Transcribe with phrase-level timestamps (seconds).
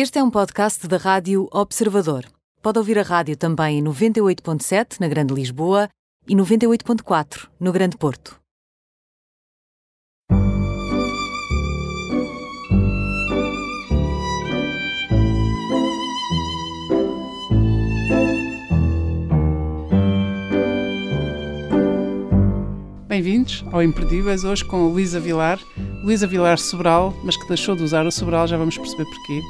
[0.00, 2.24] Este é um podcast da Rádio Observador.
[2.62, 5.88] Pode ouvir a rádio também em 98.7 na Grande Lisboa
[6.28, 8.38] e 98.4 no Grande Porto.
[23.08, 25.58] Bem-vindos ao Imperdíveis, hoje com Luísa Vilar.
[26.04, 29.42] Luísa Vilar Sobral, mas que deixou de usar o Sobral, já vamos perceber porquê.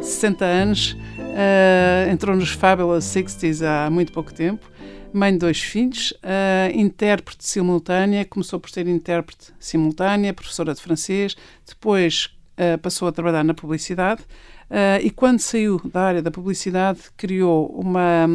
[0.00, 4.70] 60 anos, uh, entrou nos Fabulous 60s há muito pouco tempo,
[5.12, 11.36] mãe de dois filhos, uh, intérprete simultânea, começou por ser intérprete simultânea, professora de francês,
[11.66, 14.22] depois uh, passou a trabalhar na publicidade.
[15.02, 18.28] E quando saiu da área da publicidade, criou uma.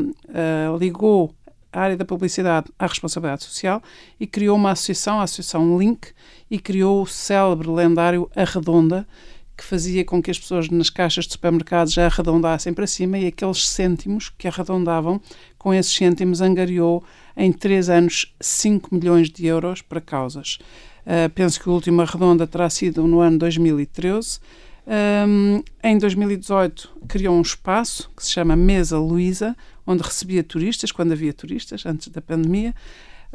[0.78, 1.34] ligou
[1.72, 3.82] a área da publicidade à responsabilidade social
[4.20, 6.10] e criou uma associação, a Associação Link,
[6.52, 9.08] e criou o célebre lendário Arredonda,
[9.56, 13.28] que fazia com que as pessoas nas caixas de supermercados já arredondassem para cima e
[13.28, 15.22] aqueles cêntimos que arredondavam,
[15.58, 17.04] com esses cêntimos angariou
[17.36, 20.58] em três anos 5 milhões de euros para causas.
[21.06, 24.40] Uh, penso que o último arredonda terá sido no ano 2013.
[24.88, 31.12] Um, em 2018 criou um espaço que se chama Mesa Luísa, onde recebia turistas, quando
[31.12, 32.74] havia turistas, antes da pandemia,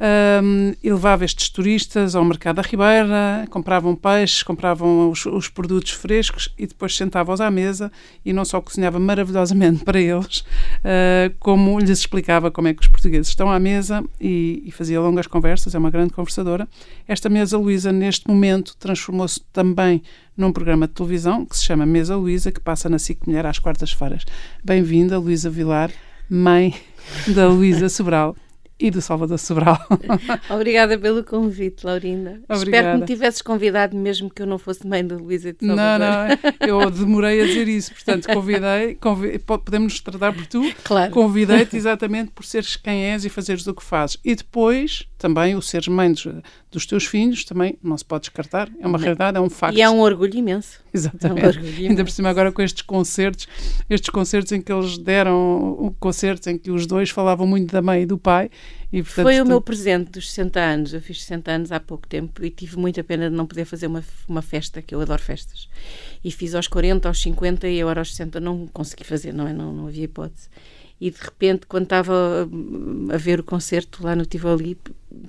[0.01, 5.93] um, e levava estes turistas ao mercado da Ribeira, compravam peixes, compravam os, os produtos
[5.93, 7.93] frescos e depois sentava-os à mesa
[8.25, 12.89] e não só cozinhava maravilhosamente para eles, uh, como lhes explicava como é que os
[12.89, 16.67] portugueses estão à mesa e, e fazia longas conversas, é uma grande conversadora.
[17.07, 20.03] Esta mesa Luísa, neste momento, transformou-se também
[20.35, 23.59] num programa de televisão que se chama Mesa Luísa, que passa na SIC Mulher às
[23.59, 24.25] quartas-feiras.
[24.65, 25.91] Bem-vinda, Luísa Vilar,
[26.31, 26.75] mãe
[27.35, 28.35] da Luísa Sobral
[28.81, 29.79] e do Salvador Sobral.
[30.49, 32.41] Obrigada pelo convite, Laurinda.
[32.49, 32.65] Obrigada.
[32.65, 35.99] Espero que me tivesses convidado mesmo que eu não fosse mãe da Luísa de Salvador.
[35.99, 40.63] Não, não, eu demorei a dizer isso, portanto convidei, convidei podemos nos tratar por tu,
[40.83, 41.13] claro.
[41.13, 44.17] convidei-te exatamente por seres quem és e fazeres o que fazes.
[44.25, 46.27] E depois, também, o seres mãe dos,
[46.71, 49.77] dos teus filhos, também não se pode descartar, é uma realidade, é um facto.
[49.77, 50.81] E é um orgulho imenso.
[50.93, 51.21] Exatamente.
[51.41, 51.91] É um orgulho imenso.
[51.91, 53.47] Ainda por cima agora com estes concertos,
[53.89, 58.03] estes concertos em que eles deram, concertos em que os dois falavam muito da mãe
[58.03, 58.51] e do pai,
[58.93, 60.95] e, portanto, Foi o meu presente dos 60 anos.
[60.95, 63.87] Eu fiz 60 anos há pouco tempo e tive muita pena de não poder fazer
[63.87, 65.69] uma, uma festa, que eu adoro festas.
[66.25, 69.53] E fiz aos 40, aos 50 e agora aos 60 não consegui fazer, não é?
[69.53, 70.49] Não, não havia hipótese
[71.01, 72.47] e de repente, quando estava
[73.11, 74.77] a ver o concerto lá no Tivoli,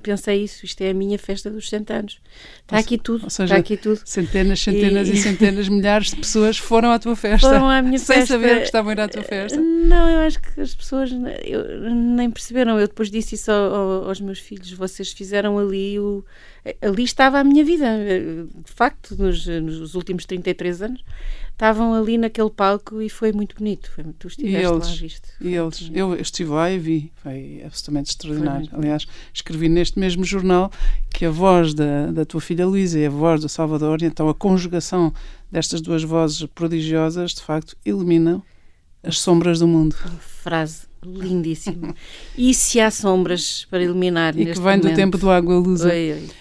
[0.04, 2.22] pensei isso, isto é a minha festa dos 60 anos.
[2.62, 4.02] Está aqui tudo, seja, está aqui tudo.
[4.04, 7.48] Centenas, centenas e, e centenas, milhares de pessoas foram à tua festa.
[7.48, 8.34] Foram à minha sem festa.
[8.34, 9.62] Sem saber que estavam a ir à tua festa.
[9.62, 11.10] Não, eu acho que as pessoas
[11.46, 12.78] eu, nem perceberam.
[12.78, 16.22] Eu depois disse isso aos meus filhos, vocês fizeram ali o...
[16.82, 21.04] Ali estava a minha vida, de facto, nos, nos últimos 33 anos
[21.62, 23.92] estavam ali naquele palco e foi muito bonito.
[23.94, 25.28] Foi, tu estiveste eles, lá, viste?
[25.40, 28.68] E eles, eu estive lá e vi, foi absolutamente extraordinário.
[28.74, 30.72] Aliás, escrevi neste mesmo jornal
[31.14, 34.28] que a voz da, da tua filha Luísa e a voz do Salvador, e então
[34.28, 35.14] a conjugação
[35.52, 38.42] destas duas vozes prodigiosas, de facto, iluminam
[39.04, 39.96] as sombras do mundo.
[40.04, 41.96] Uma frase lindíssima.
[42.36, 44.90] e se há sombras para iluminar E que vem momento?
[44.90, 45.90] do tempo do Água Lusa.
[45.90, 46.41] Oi, oi.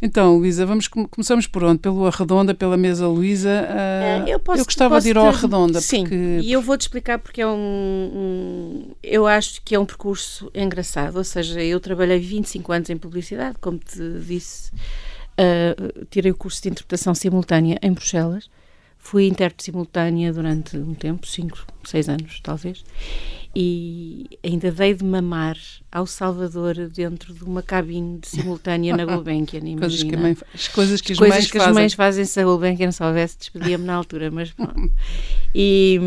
[0.00, 1.78] Então, Luísa, vamos começamos por onde?
[1.78, 3.66] Pelo Arredonda, pela mesa Luísa.
[3.66, 5.80] Uh, eu, posso, eu gostava de ir ao Arredonda.
[5.80, 6.40] Sim, porque...
[6.42, 11.16] e eu vou-te explicar porque é um, um, Eu acho que é um percurso engraçado.
[11.16, 14.70] Ou seja, eu trabalhei 25 anos em publicidade, como te disse.
[15.38, 18.50] Uh, tirei o curso de interpretação simultânea em Bruxelas.
[19.06, 22.82] Fui intérprete simultânea durante um tempo, 5, 6 anos, talvez
[23.58, 25.56] e ainda dei de mamar
[25.90, 29.80] ao Salvador dentro de uma cabine de simultânea na Gulbenkian, imagina.
[29.80, 31.70] Coisas que, mãe, as coisas que as coisas mães que fazem.
[31.70, 34.54] as mães fazem se a Gulbenkian soubesse, despedia-me na altura, mas
[35.54, 35.98] E,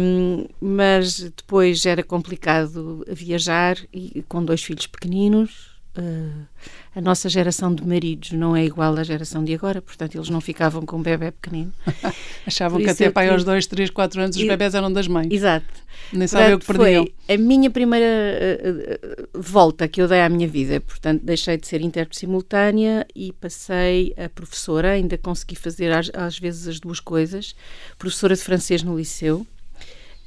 [0.62, 6.48] mas depois era complicado viajar e com dois filhos pequeninos, uh,
[6.96, 10.42] a nossa geração de maridos não é igual à geração de agora, portanto eles não
[10.42, 11.72] ficavam com um bebê pequenino.
[12.46, 15.32] Achavam que até pai aos 2, 3, 4 anos os bebés eram das mães.
[15.32, 15.68] Exato.
[16.12, 17.06] Nem sabem o que perdiam.
[17.26, 21.68] Foi a minha primeira uh, volta que eu dei à minha vida, portanto deixei de
[21.68, 27.00] ser intérprete simultânea e passei a professora, ainda consegui fazer às, às vezes as duas
[27.00, 27.56] coisas,
[27.98, 29.46] professora de francês no liceu,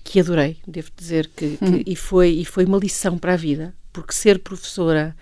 [0.04, 1.82] que adorei, devo dizer que, que hum.
[1.86, 5.14] e, foi, e foi uma lição para a vida, porque ser professora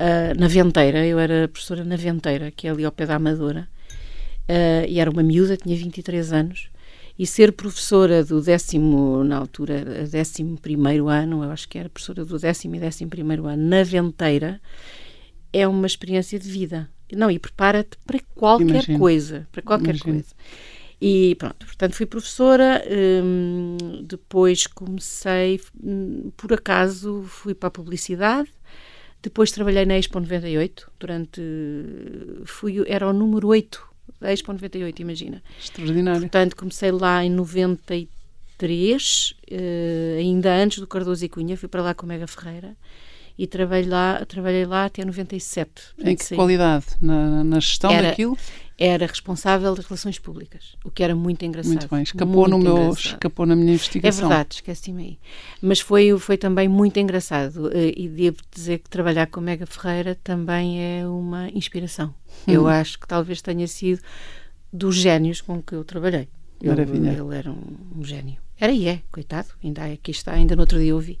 [0.00, 3.68] uh, na Venteira, eu era professora na Venteira, que é ali ao pé da Amadora,
[4.48, 6.70] uh, e era uma miúda, tinha 23 anos,
[7.18, 12.24] e ser professora do décimo, na altura, décimo primeiro ano, eu acho que era professora
[12.24, 14.60] do décimo e décimo primeiro ano, na Venteira,
[15.52, 16.88] é uma experiência de vida.
[17.12, 18.98] Não, e prepara-te para qualquer Imagino.
[18.98, 20.12] coisa, para qualquer Imagino.
[20.14, 20.34] coisa.
[21.00, 22.82] E pronto, portanto fui professora,
[23.22, 28.48] hum, depois comecei, hum, por acaso, fui para a publicidade,
[29.22, 31.42] depois trabalhei na Expo 98, durante,
[32.44, 35.42] fui, era o número 8 da Expo 98, imagina.
[35.58, 36.20] Extraordinário.
[36.22, 41.94] Portanto, comecei lá em 93, eh, ainda antes do Cardoso e Cunha, fui para lá
[41.94, 42.76] com o Mega Ferreira
[43.38, 45.70] e trabalhei lá, trabalhei lá até 97.
[45.98, 46.36] Em que sim.
[46.36, 46.86] qualidade?
[47.00, 48.36] Na, na gestão era, daquilo?
[48.78, 51.72] Era responsável das relações públicas, o que era muito engraçado.
[51.72, 54.26] Muito bem, escapou, no meu, escapou na minha investigação.
[54.26, 55.18] É verdade, esqueci-me aí.
[55.62, 60.14] Mas foi, foi também muito engraçado eh, e devo dizer que trabalhar com Mega Ferreira
[60.22, 62.14] também é uma inspiração.
[62.46, 62.52] Hum.
[62.52, 64.02] Eu acho que talvez tenha sido
[64.70, 66.28] dos génios com que eu trabalhei.
[66.62, 67.12] Maravilha.
[67.12, 68.36] Eu, ele era um, um gênio.
[68.58, 71.18] Era e é, coitado, ainda aqui está, ainda no outro dia ouvi.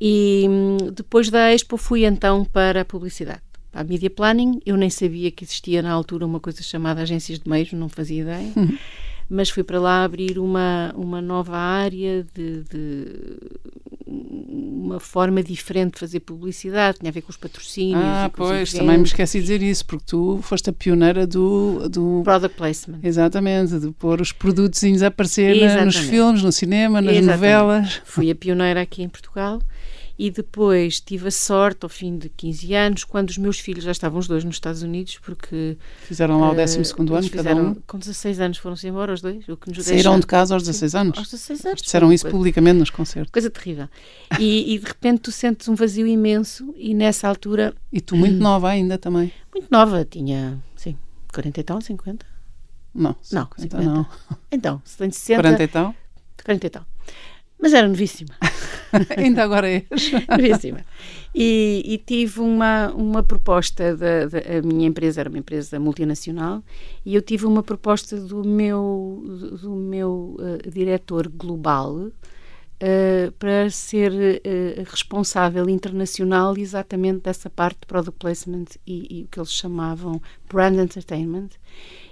[0.00, 3.40] E hum, depois da Expo fui então para a publicidade,
[3.76, 4.60] para a Media Planning.
[4.64, 8.22] Eu nem sabia que existia na altura uma coisa chamada agências de meios, não fazia
[8.22, 8.52] ideia.
[8.56, 8.76] Uhum.
[9.28, 13.38] Mas fui para lá abrir uma, uma nova área de, de,
[14.06, 18.00] uma forma diferente de fazer publicidade, tinha a ver com os patrocínios.
[18.00, 22.20] Ah, pois, também me esqueci de dizer isso, porque tu foste a pioneira do, do.
[22.22, 23.00] Product placement.
[23.02, 27.34] Exatamente, de pôr os produtos a aparecer na, nos filmes, no cinema, nas Exatamente.
[27.34, 28.02] novelas.
[28.04, 29.60] Fui a pioneira aqui em Portugal
[30.18, 33.92] e depois tive a sorte, ao fim de 15 anos, quando os meus filhos já
[33.92, 35.76] estavam os dois nos Estados Unidos, porque.
[36.02, 37.74] Fizeram lá o 12 uh, ano, fizeram, cada um.
[37.86, 39.46] Com 16 anos foram-se embora os dois.
[39.48, 40.20] O que nos Saíram deixa...
[40.20, 41.18] de casa aos 16 anos?
[41.18, 41.82] Aos 16 anos.
[41.82, 43.30] Disseram isso coisa, publicamente nos concertos.
[43.30, 43.88] Coisa terrível.
[44.40, 47.74] E, e, de repente tu sentes um vazio imenso, e nessa altura.
[47.92, 49.32] E tu muito nova ainda também?
[49.52, 50.96] Muito nova, tinha, sim,
[51.32, 52.26] 40 e tal, 50?
[52.94, 53.84] Não, 50 não, 50.
[53.84, 54.06] não.
[54.50, 55.42] Então, se tem 60.
[55.42, 55.94] 40 e tal?
[56.42, 56.86] 40 e tal.
[57.58, 58.34] Mas era novíssima.
[59.16, 59.84] Ainda agora és.
[60.28, 60.84] novíssima.
[61.34, 66.62] E, e, tive uma, uma proposta, da, da, a minha empresa era uma empresa multinacional,
[67.04, 69.22] e eu tive uma proposta do meu,
[69.60, 77.86] do meu uh, diretor global uh, para ser uh, responsável internacional exatamente dessa parte de
[77.86, 81.50] product placement e, e o que eles chamavam brand entertainment.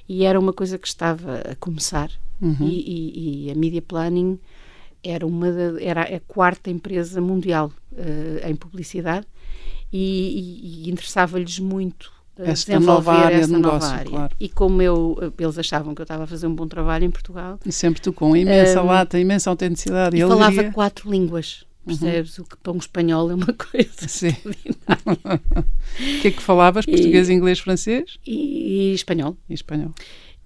[0.06, 2.11] E era uma coisa que estava a começar,
[2.43, 2.56] uhum.
[2.61, 4.38] e, e, e a media planning
[5.05, 5.47] era, uma
[5.81, 9.27] era a quarta empresa mundial uh, em publicidade
[9.93, 14.11] e, e, e interessava-lhes muito uh, esta nova área essa de negócio, nova área.
[14.11, 14.37] Claro.
[14.41, 17.11] E como eu, eh, eles achavam que eu estava a fazer um bom trabalho em
[17.11, 17.61] Portugal.
[17.65, 20.17] E sempre tu com imensa um, lata, imensa autenticidade.
[20.17, 21.65] E, falava quatro línguas.
[21.87, 22.39] Percebes?
[22.39, 22.45] Uhum.
[22.45, 24.35] O que para um espanhol é uma coisa Sim.
[24.89, 26.87] O que é que falavas?
[26.87, 28.19] Português, e, inglês, francês?
[28.27, 29.37] E, e espanhol.
[29.49, 29.93] E espanhol.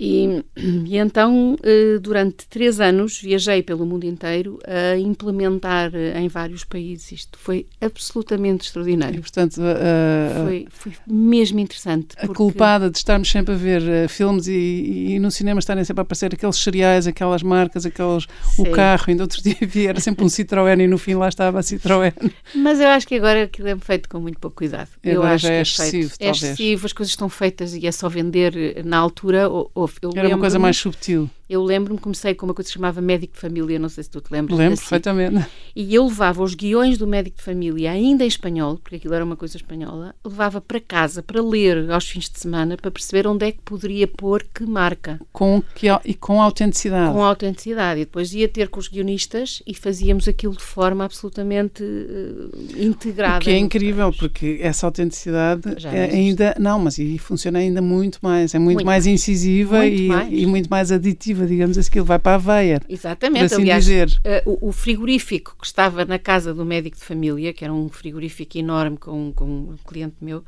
[0.00, 6.28] E, e, então, eh, durante três anos, viajei pelo mundo inteiro a implementar eh, em
[6.28, 7.10] vários países.
[7.10, 9.18] Isto foi absolutamente extraordinário.
[9.18, 12.14] E, portanto, uh, foi, foi mesmo interessante.
[12.16, 16.02] A culpada de estarmos sempre a ver filmes e, e, no cinema estarem sempre a
[16.02, 19.06] aparecer aqueles cereais, aquelas marcas, aqueles, o carro.
[19.08, 22.12] Ainda outro dia vi, era sempre um Citroën e no fim lá estava a Citroën.
[22.54, 24.90] Mas eu acho que agora aquilo é feito com muito pouco cuidado.
[25.02, 27.90] E eu acho já é, é excessivo, É excessivo, as coisas estão feitas e é
[27.90, 31.30] só vender na altura ou eu Era uma coisa mais subtil.
[31.48, 34.10] Eu lembro-me, comecei com uma coisa que se chamava médico de família, não sei se
[34.10, 34.58] tu te lembras.
[34.58, 35.46] Lembro perfeitamente.
[35.74, 39.24] E eu levava os guiões do médico de família, ainda em espanhol, porque aquilo era
[39.24, 43.46] uma coisa espanhola, levava para casa para ler aos fins de semana para perceber onde
[43.46, 45.18] é que poderia pôr que marca.
[45.32, 47.12] Com que, e com autenticidade.
[47.12, 48.00] Com autenticidade.
[48.00, 53.38] E depois ia ter com os guionistas e fazíamos aquilo de forma absolutamente uh, integrada.
[53.38, 56.54] O que é incrível, porque essa autenticidade é ainda.
[56.58, 58.54] Não, mas e funciona ainda muito mais.
[58.54, 60.32] É muito, muito mais, mais incisiva muito e, mais.
[60.32, 62.80] e muito mais aditiva digamos assim, que ele vai para a veia.
[62.88, 64.08] Exatamente, assim aliás, dizer.
[64.44, 68.58] O, o, frigorífico que estava na casa do médico de família, que era um frigorífico
[68.58, 70.44] enorme com, com um cliente meu,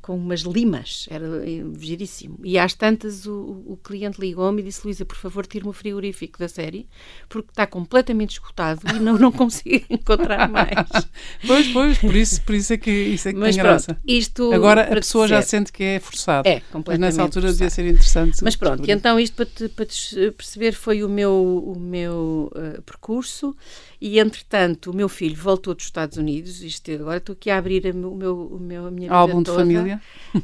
[0.00, 2.38] com umas limas, era eh, giríssimo.
[2.42, 6.38] E às tantas o, o cliente ligou-me e disse: Luísa, por favor, tire-me o frigorífico
[6.38, 6.88] da série,
[7.28, 10.70] porque está completamente esgotado e não, não consigo encontrar mais.
[11.46, 14.00] pois, pois, por isso, por isso é que isso é que Mas tem pronto, graça.
[14.06, 16.48] Isto Agora a pessoa já sente que é forçado.
[16.48, 16.86] É, completamente.
[16.86, 17.58] Mas nessa altura forçado.
[17.58, 18.42] devia ser interessante.
[18.42, 21.32] Mas pronto, e então isto para te, para te perceber foi o meu,
[21.74, 23.54] o meu uh, percurso.
[24.00, 26.62] E, entretanto, o meu filho voltou dos Estados Unidos.
[26.62, 29.50] Isto, agora estou aqui a abrir a, o meu, o meu, a minha Álbum de
[29.50, 30.00] família.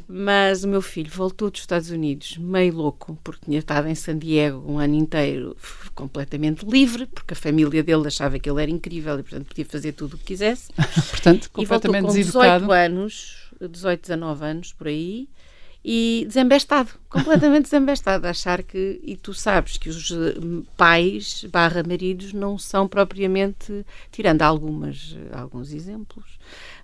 [0.07, 4.19] Mas o meu filho voltou dos Estados Unidos meio louco, porque tinha estado em San
[4.19, 5.57] Diego um ano inteiro
[5.95, 9.93] completamente livre, porque a família dele achava que ele era incrível e, portanto, podia fazer
[9.93, 10.71] tudo o que quisesse.
[11.09, 15.27] portanto, completamente e voltou com 18 anos, 18, 19 anos, por aí,
[15.89, 20.35] e desembestado, completamente desembestado, achar que, e tu sabes que os eh,
[20.75, 26.25] pais barra maridos não são propriamente, tirando algumas, alguns exemplos,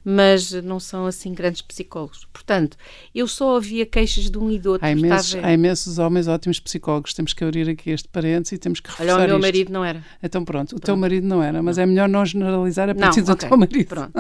[0.04, 2.28] mas não são assim grandes psicólogos.
[2.32, 2.78] Portanto,
[3.14, 4.86] eu só ouvia queixas de um e do outro.
[4.86, 7.14] Há imensos, há imensos homens ótimos psicólogos.
[7.14, 9.42] Temos que abrir aqui este parênteses e temos que reforçar Olha, o meu isto.
[9.42, 10.04] marido não era.
[10.22, 10.86] Então pronto, o pronto.
[10.86, 11.84] teu marido não era, mas não.
[11.84, 13.50] é melhor não generalizar a partir não, do okay.
[13.50, 13.88] teu marido.
[13.88, 14.12] Pronto.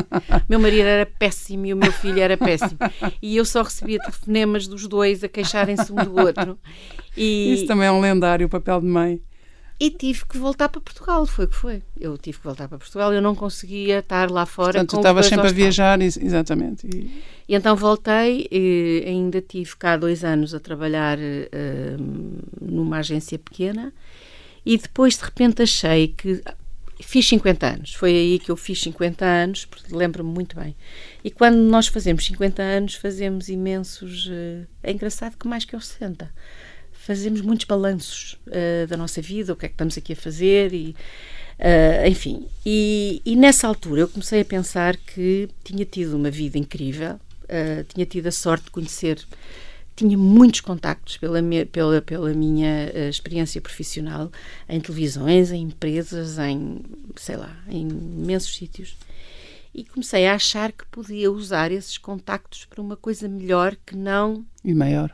[0.47, 2.77] meu marido era péssimo e o meu filho era péssimo.
[3.21, 6.57] E eu só recebia telefonemas dos dois a queixarem-se um do outro.
[7.15, 7.53] E...
[7.53, 9.21] Isso também é um lendário, o papel de mãe.
[9.80, 11.82] E tive que voltar para Portugal, foi o que foi.
[12.00, 14.80] Eu tive que voltar para Portugal, eu não conseguia estar lá fora.
[14.80, 16.88] Portanto, estavas sempre a viajar, exatamente.
[16.88, 17.24] E...
[17.50, 17.56] e...
[17.56, 23.94] então voltei, e ainda tive cá dois anos a trabalhar uh, numa agência pequena
[24.65, 26.42] e depois de repente achei que
[27.01, 27.94] fiz 50 anos.
[27.94, 30.75] Foi aí que eu fiz 50 anos, porque lembro-me muito bem.
[31.24, 34.27] E quando nós fazemos 50 anos, fazemos imensos.
[34.27, 36.32] Uh, é engraçado que mais que aos 60
[37.03, 40.74] fazemos muitos balanços uh, da nossa vida, o que é que estamos aqui a fazer
[40.74, 40.95] e
[41.60, 42.48] uh, enfim.
[42.65, 47.83] E, e, nessa altura eu comecei a pensar que tinha tido uma vida incrível, uh,
[47.93, 49.19] tinha tido a sorte de conhecer,
[49.98, 54.31] tinha muitos contactos pela, me, pela, pela minha experiência profissional
[54.67, 56.81] em televisões, em empresas, em
[57.17, 58.95] sei lá, em imensos sítios.
[59.75, 64.43] E comecei a achar que podia usar esses contactos para uma coisa melhor que não.
[64.63, 65.13] E maior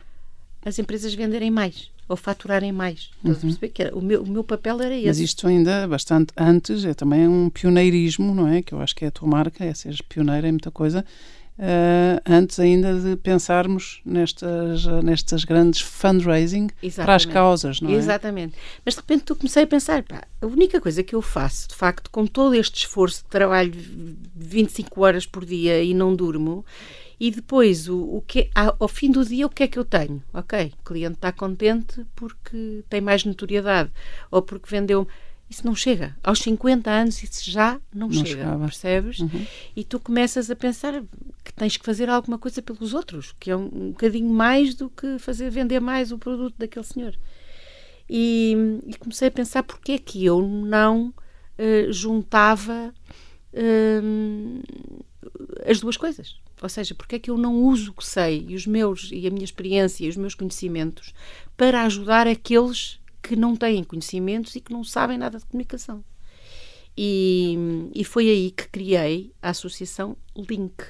[0.63, 3.11] as empresas venderem mais ou faturarem mais.
[3.23, 3.35] Uhum.
[3.35, 5.07] perceber que era, o, meu, o meu papel era esse.
[5.07, 8.63] Mas isto ainda bastante antes, é também um pioneirismo, não é?
[8.63, 11.05] Que eu acho que é a tua marca, é seres pioneira em muita coisa.
[11.59, 17.05] Uh, antes ainda de pensarmos nestas, nestas grandes fundraising Exatamente.
[17.05, 17.95] para as causas, não é?
[17.95, 18.55] Exatamente.
[18.83, 21.75] Mas de repente tu comecei a pensar, pá, a única coisa que eu faço, de
[21.75, 23.73] facto, com todo este esforço de trabalho
[24.37, 26.65] 25 horas por dia e não durmo,
[27.19, 30.23] e depois, o, o que, ao fim do dia, o que é que eu tenho?
[30.33, 33.91] Ok, o cliente está contente porque tem mais notoriedade
[34.31, 35.05] ou porque vendeu.
[35.49, 36.15] Isso não chega.
[36.23, 38.65] Aos 50 anos isso já não, não chega, chegava.
[38.65, 39.19] percebes?
[39.19, 39.45] Uhum.
[39.75, 41.03] E tu começas a pensar
[41.43, 44.91] que tens que fazer alguma coisa pelos outros, que é um, um bocadinho mais do
[44.91, 47.15] que fazer vender mais o produto daquele senhor.
[48.07, 52.93] E, e comecei a pensar porque é que eu não uh, juntava
[53.53, 54.61] uh,
[55.65, 56.39] as duas coisas.
[56.61, 59.25] Ou seja, porque é que eu não uso o que sei e os meus e
[59.25, 61.13] a minha experiência e os meus conhecimentos
[61.55, 66.03] para ajudar aqueles que não têm conhecimentos e que não sabem nada de comunicação.
[66.97, 67.57] E,
[67.95, 70.83] e foi aí que criei a associação Link,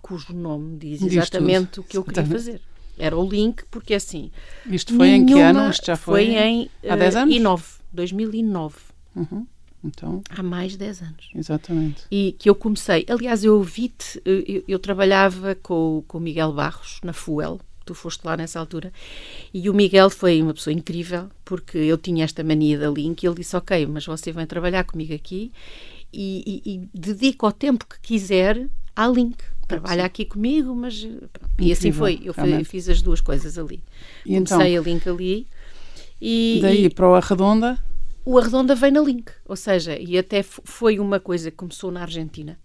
[0.00, 2.60] cujo nome diz exatamente o que eu queria fazer.
[2.96, 4.30] Era o Link, porque assim.
[4.66, 5.68] Isto foi em que ano?
[5.68, 6.26] Isto já foi?
[6.26, 7.34] Foi em há 10 anos?
[7.34, 7.64] 2009.
[7.92, 8.76] 2009.
[9.16, 9.46] Uhum.
[9.84, 11.30] Então, Há mais de 10 anos.
[11.34, 12.04] Exatamente.
[12.10, 13.04] E que eu comecei.
[13.08, 18.24] Aliás, eu vi-te, eu, eu, trabalhava com, com o Miguel Barros na Fuel, tu foste
[18.24, 18.90] lá nessa altura,
[19.52, 23.26] e o Miguel foi uma pessoa incrível, porque eu tinha esta mania da Link, e
[23.26, 25.52] ele disse: Ok, mas você vem trabalhar comigo aqui
[26.12, 29.36] e, e, e dedica o tempo que quiser à Link.
[29.66, 31.02] Trabalha aqui comigo, mas.
[31.04, 31.54] Pronto.
[31.58, 32.20] E assim foi.
[32.22, 33.82] Eu, fui, fiz as duas coisas ali.
[34.24, 35.46] E Comecei então, a Link ali.
[36.20, 37.78] E, daí para o Arredonda?
[38.24, 42.02] O Arredonda vem na Link, ou seja, e até foi uma coisa que começou na
[42.02, 42.58] Argentina.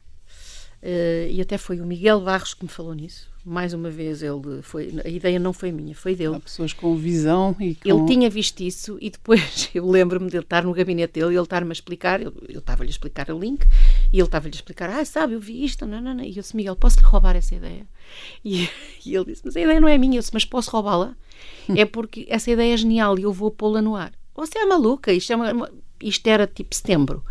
[0.81, 3.29] Uh, e até foi o Miguel Barros que me falou nisso.
[3.43, 4.93] Mais uma vez, ele foi.
[5.03, 6.35] A ideia não foi minha, foi dele.
[6.35, 7.89] Há pessoas com visão e com...
[7.89, 11.43] Ele tinha visto isso e depois eu lembro-me dele estar no gabinete dele e ele
[11.43, 12.21] estar-me a explicar.
[12.21, 13.65] Eu estava-lhe a explicar o link
[14.13, 15.85] e ele estava-lhe a explicar: Ah, sabe, eu vi isto.
[15.85, 16.23] Não, não, não.
[16.23, 17.85] E eu disse: Miguel, posso-lhe roubar essa ideia?
[18.43, 18.67] E,
[19.05, 20.17] e, ele disse: Mas a ideia não é minha.
[20.17, 21.13] Eu disse: Mas posso roubá-la?
[21.75, 24.13] é porque essa ideia é genial e eu vou pô-la no ar.
[24.36, 25.71] Você é maluca, isto, é uma,
[26.01, 27.24] isto era tipo setembro.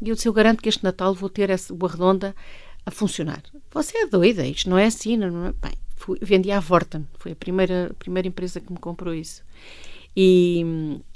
[0.00, 2.34] E eu disse: Eu garanto que este Natal vou ter essa boa redonda
[2.84, 3.42] a funcionar.
[3.70, 5.16] Você é doida, isto não é assim.
[5.16, 5.52] Não é?
[5.52, 9.42] Bem, fui, vendi à Vorten, foi a primeira, a primeira empresa que me comprou isso.
[10.16, 10.64] E,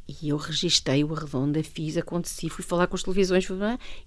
[0.06, 3.46] e eu registrei o Arredonda, fiz, aconteci, fui falar com as televisões,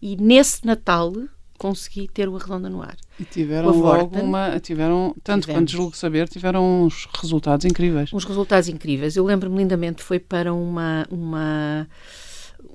[0.01, 1.13] e nesse Natal
[1.57, 2.97] consegui ter o Arredonda no ar.
[3.19, 5.61] E tiveram logo uma, tiveram, tanto tivemos.
[5.61, 8.11] quanto julgo saber, tiveram uns resultados incríveis.
[8.13, 9.15] Uns resultados incríveis.
[9.15, 11.87] Eu lembro-me lindamente, foi para uma, uma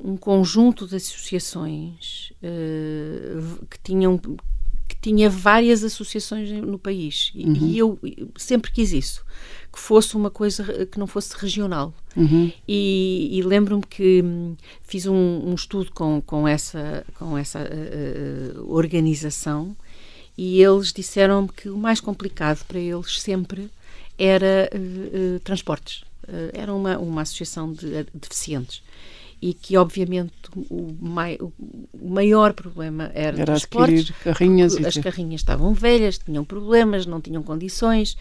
[0.02, 4.20] um conjunto de associações uh, que tinham
[5.00, 7.54] tinha várias associações no país e, Uhum.
[7.68, 7.98] e eu
[8.36, 9.24] sempre quis isso
[9.72, 12.50] que fosse uma coisa que não fosse regional Uhum.
[12.66, 18.58] e, e lembro-me que hum, fiz um, um estudo com, com essa com essa uh,
[18.60, 19.76] uh, organização
[20.36, 23.70] e eles disseram-me que o mais complicado para eles sempre
[24.18, 26.02] era uh, transportes
[26.52, 28.82] era uma, uma associação de deficientes
[29.40, 31.52] e que obviamente o, mai, o
[32.10, 38.16] maior problema era, Era adquirir carrinhas as carrinhas estavam velhas, tinham problemas, não tinham condições.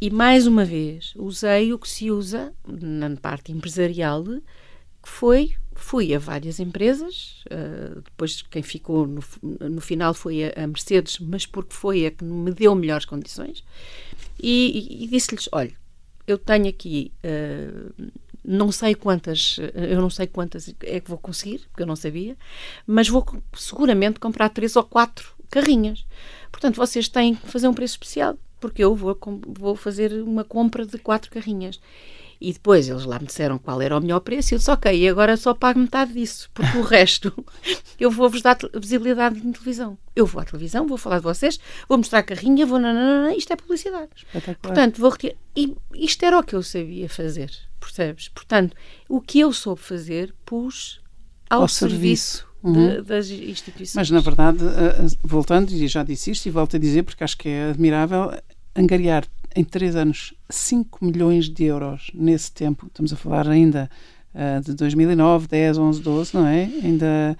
[0.00, 6.14] E mais uma vez, usei o que se usa na parte empresarial, que foi fui
[6.14, 11.46] a várias empresas, uh, depois quem ficou no, no final foi a, a, Mercedes, mas
[11.46, 13.64] porque foi a que me deu melhores condições,
[14.38, 15.72] e, e, e disse-lhes: olha,
[16.26, 18.10] eu tenho aqui uh,
[18.50, 22.36] não sei quantas, eu não sei quantas é que vou conseguir, porque eu não sabia,
[22.84, 26.04] mas vou seguramente comprar três ou quatro carrinhas.
[26.50, 29.16] Portanto, vocês têm que fazer um preço especial porque eu vou,
[29.46, 31.80] vou fazer uma compra de quatro carrinhas.
[32.40, 35.08] E depois eles lá me disseram qual era o melhor preço e eu disse, ok,
[35.08, 37.32] agora só pago metade disso, porque o resto
[37.98, 39.98] eu vou-vos dar visibilidade na televisão.
[40.16, 42.78] Eu vou à televisão, vou falar de vocês, vou mostrar a carrinha, vou...
[42.78, 44.08] Nananana, isto é publicidade.
[44.62, 45.34] Portanto, vou retirar...
[45.54, 48.28] E isto era o que eu sabia fazer, percebes?
[48.28, 48.74] Portanto,
[49.06, 51.02] o que eu soube fazer, pus
[51.50, 51.98] ao, ao serviço.
[52.38, 52.50] serviço.
[52.62, 53.02] Uhum.
[53.02, 53.94] das instituições.
[53.96, 57.24] Mas, na verdade, eh, eh, voltando, e já disse isto e volto a dizer, porque
[57.24, 58.30] acho que é admirável,
[58.76, 63.90] angariar em três anos 5 milhões de euros nesse tempo, estamos a falar ainda
[64.34, 66.64] uh, de 2009, 10, 11, 12, não é?
[66.82, 67.36] Ainda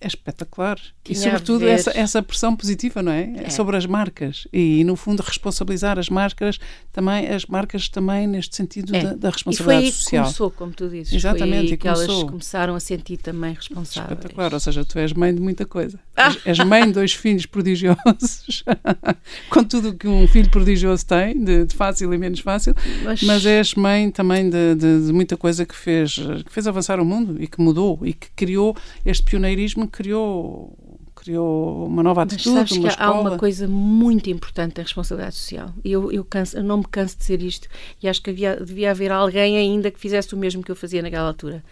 [0.00, 0.78] é espetacular.
[1.02, 3.32] Tinha e, sobretudo, essa, essa pressão positiva, não é?
[3.36, 3.50] é?
[3.50, 4.46] Sobre as marcas.
[4.52, 6.58] E, no fundo, responsabilizar as marcas
[6.92, 9.02] também, as marcas também neste sentido é.
[9.02, 10.06] da, da, responsabilidade social.
[10.06, 11.12] E foi aí que começou, como tu dizes.
[11.12, 11.68] Exatamente.
[11.68, 14.12] Foi que elas começaram a sentir também responsáveis.
[14.12, 14.54] Espetacular.
[14.54, 15.98] Ou seja, tu és mãe de muita coisa.
[16.16, 16.34] Ah.
[16.44, 18.64] És, mãe de dois filhos prodigiosos,
[19.50, 23.46] com tudo que um filho prodigioso tem, de, de fácil e menos fácil, mas, mas
[23.46, 27.36] és mãe também de, de, de muita coisa que fez, que fez avançar o mundo
[27.42, 30.76] e que mudou e que criou este pioneirismo criou
[31.14, 33.08] criou uma nova atitude, Mas sabes uma que escola.
[33.10, 35.74] há uma coisa muito importante da responsabilidade social.
[35.84, 37.68] Eu, eu, canso, eu não me canso de dizer isto
[38.00, 41.02] e acho que havia, devia haver alguém ainda que fizesse o mesmo que eu fazia
[41.02, 41.64] naquela altura.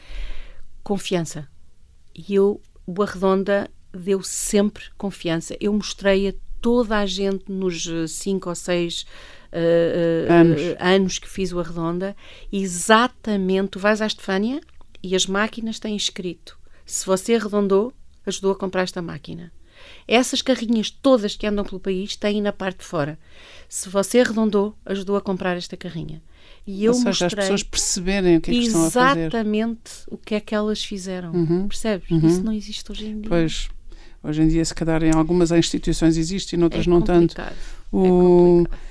[0.82, 1.48] Confiança.
[2.12, 5.56] E eu, o Arredonda deu sempre confiança.
[5.60, 9.06] Eu mostrei a toda a gente nos cinco ou seis
[9.52, 10.60] uh, uh, anos.
[10.80, 12.16] anos que fiz o Arredonda
[12.52, 14.60] exatamente, tu vais à Estefânia
[15.02, 17.92] e as máquinas têm escrito se você arredondou,
[18.26, 19.52] ajudou a comprar esta máquina.
[20.08, 23.18] Essas carrinhas todas que andam pelo país têm na parte de fora.
[23.68, 26.22] Se você arredondou, ajudou a comprar esta carrinha.
[26.66, 29.20] E eu Ou seja, mostrei as pessoas perceberem o que é que estão a fazer.
[29.20, 31.32] Exatamente o que é que elas fizeram.
[31.32, 31.68] Uhum.
[31.68, 32.10] Percebes?
[32.10, 32.26] Uhum.
[32.26, 33.28] Isso não existe hoje em dia.
[33.28, 33.68] Pois,
[34.22, 37.40] hoje em dia, se calhar, em algumas instituições existe e noutras é não tanto.
[37.40, 37.52] É
[37.92, 37.98] o...
[37.98, 38.86] É complicado.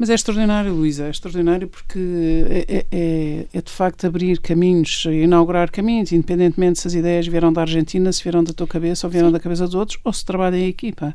[0.00, 1.98] Mas é extraordinário, Luísa, é extraordinário porque
[2.48, 7.52] é, é, é, é, de facto abrir caminhos, inaugurar caminhos, independentemente se as ideias vieram
[7.52, 9.34] da Argentina, se vieram da tua cabeça ou vieram Sim.
[9.34, 11.14] da cabeça dos outros, ou se trabalha em equipa.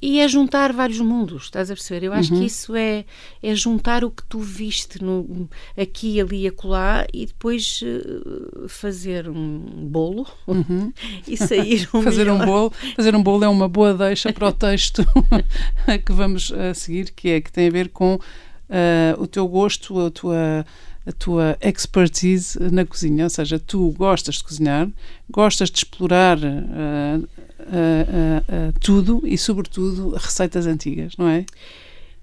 [0.00, 2.06] E é juntar vários mundos, estás a perceber?
[2.06, 2.40] Eu acho uhum.
[2.40, 3.04] que isso é,
[3.42, 9.28] é juntar o que tu viste no, aqui, ali e acolá e depois uh, fazer
[9.28, 10.92] um bolo uhum.
[11.26, 12.42] e sair um fazer melhor.
[12.42, 15.04] um bolo Fazer um bolo é uma boa deixa para o texto
[16.06, 20.06] que vamos a seguir, que é que tem a ver com uh, o teu gosto,
[20.06, 20.64] a tua
[21.06, 24.90] a tua expertise na cozinha, ou seja, tu gostas de cozinhar,
[25.30, 27.26] gostas de explorar uh,
[27.68, 31.44] uh, uh, tudo e, sobretudo, receitas antigas, não é?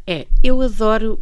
[0.05, 1.19] É, eu adoro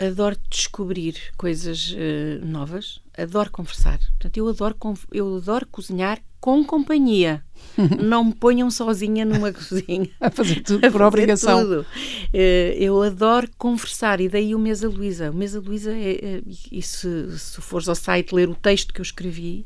[0.00, 1.94] adoro descobrir coisas
[2.42, 3.98] novas, adoro conversar.
[3.98, 4.76] Portanto, eu adoro,
[5.12, 7.42] eu adoro cozinhar com companhia.
[8.04, 10.10] Não me ponham sozinha numa cozinha.
[10.20, 11.62] A fazer tudo por obrigação.
[11.62, 11.86] Tudo.
[12.34, 15.30] Eu adoro conversar e daí o Mesa Luísa.
[15.30, 19.00] O Mesa Luísa, é, é, e se, se fores ao site ler o texto que
[19.00, 19.64] eu escrevi,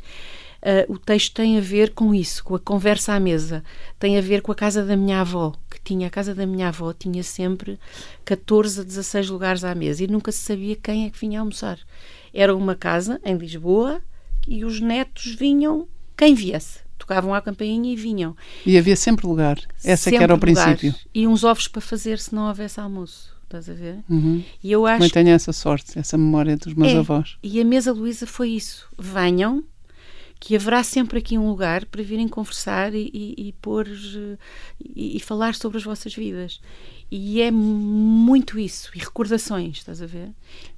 [0.61, 3.63] Uh, o texto tem a ver com isso, com a conversa à mesa.
[3.99, 6.69] Tem a ver com a casa da minha avó, que tinha a casa da minha
[6.69, 7.79] avó, tinha sempre
[8.25, 11.79] 14 a 16 lugares à mesa e nunca se sabia quem é que vinha almoçar.
[12.35, 14.03] Era uma casa em Lisboa
[14.47, 16.81] e os netos vinham quem viesse.
[16.99, 18.37] Tocavam à campainha e vinham.
[18.67, 19.57] E havia sempre lugar.
[19.85, 20.93] Essa sempre que era o princípio.
[21.15, 23.33] E uns ovos para fazer se não houvesse almoço.
[23.45, 24.01] Estás a ver?
[24.11, 24.45] Uhum.
[24.63, 24.99] E eu acho.
[24.99, 27.39] Também tenho essa sorte, essa memória dos meus é, avós.
[27.43, 28.87] E a mesa Luísa foi isso.
[28.99, 29.65] Venham,
[30.41, 35.21] que haverá sempre aqui um lugar para virem conversar e, e, e pôr e, e,
[35.21, 36.61] falar sobre as vossas vidas.
[37.11, 40.29] E é muito isso, e recordações, estás a ver?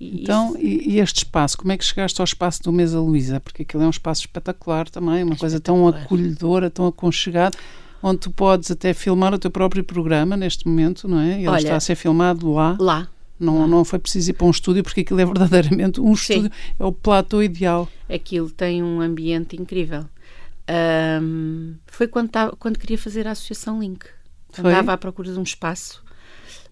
[0.01, 3.41] então, e, este espaço, como é que chegaste ao espaço do Mesa Luísa?
[3.41, 7.59] Porque aquilo é um espaço espetacular também, uma é coisa tão acolhedora, tão aconchegada
[8.03, 11.39] onde tu podes até filmar o teu próprio programa neste momento, não é?
[11.39, 12.77] Ele Olha, está a ser filmado lá.
[12.79, 13.09] Lá,
[13.41, 16.35] não, não foi preciso ir para um estúdio, porque aquilo é verdadeiramente um Sim.
[16.35, 17.89] estúdio, é o platô ideal.
[18.09, 20.05] Aquilo tem um ambiente incrível.
[21.23, 24.07] Um, foi quando, tava, quando queria fazer a Associação Link.
[24.59, 26.03] Andava à procura de um espaço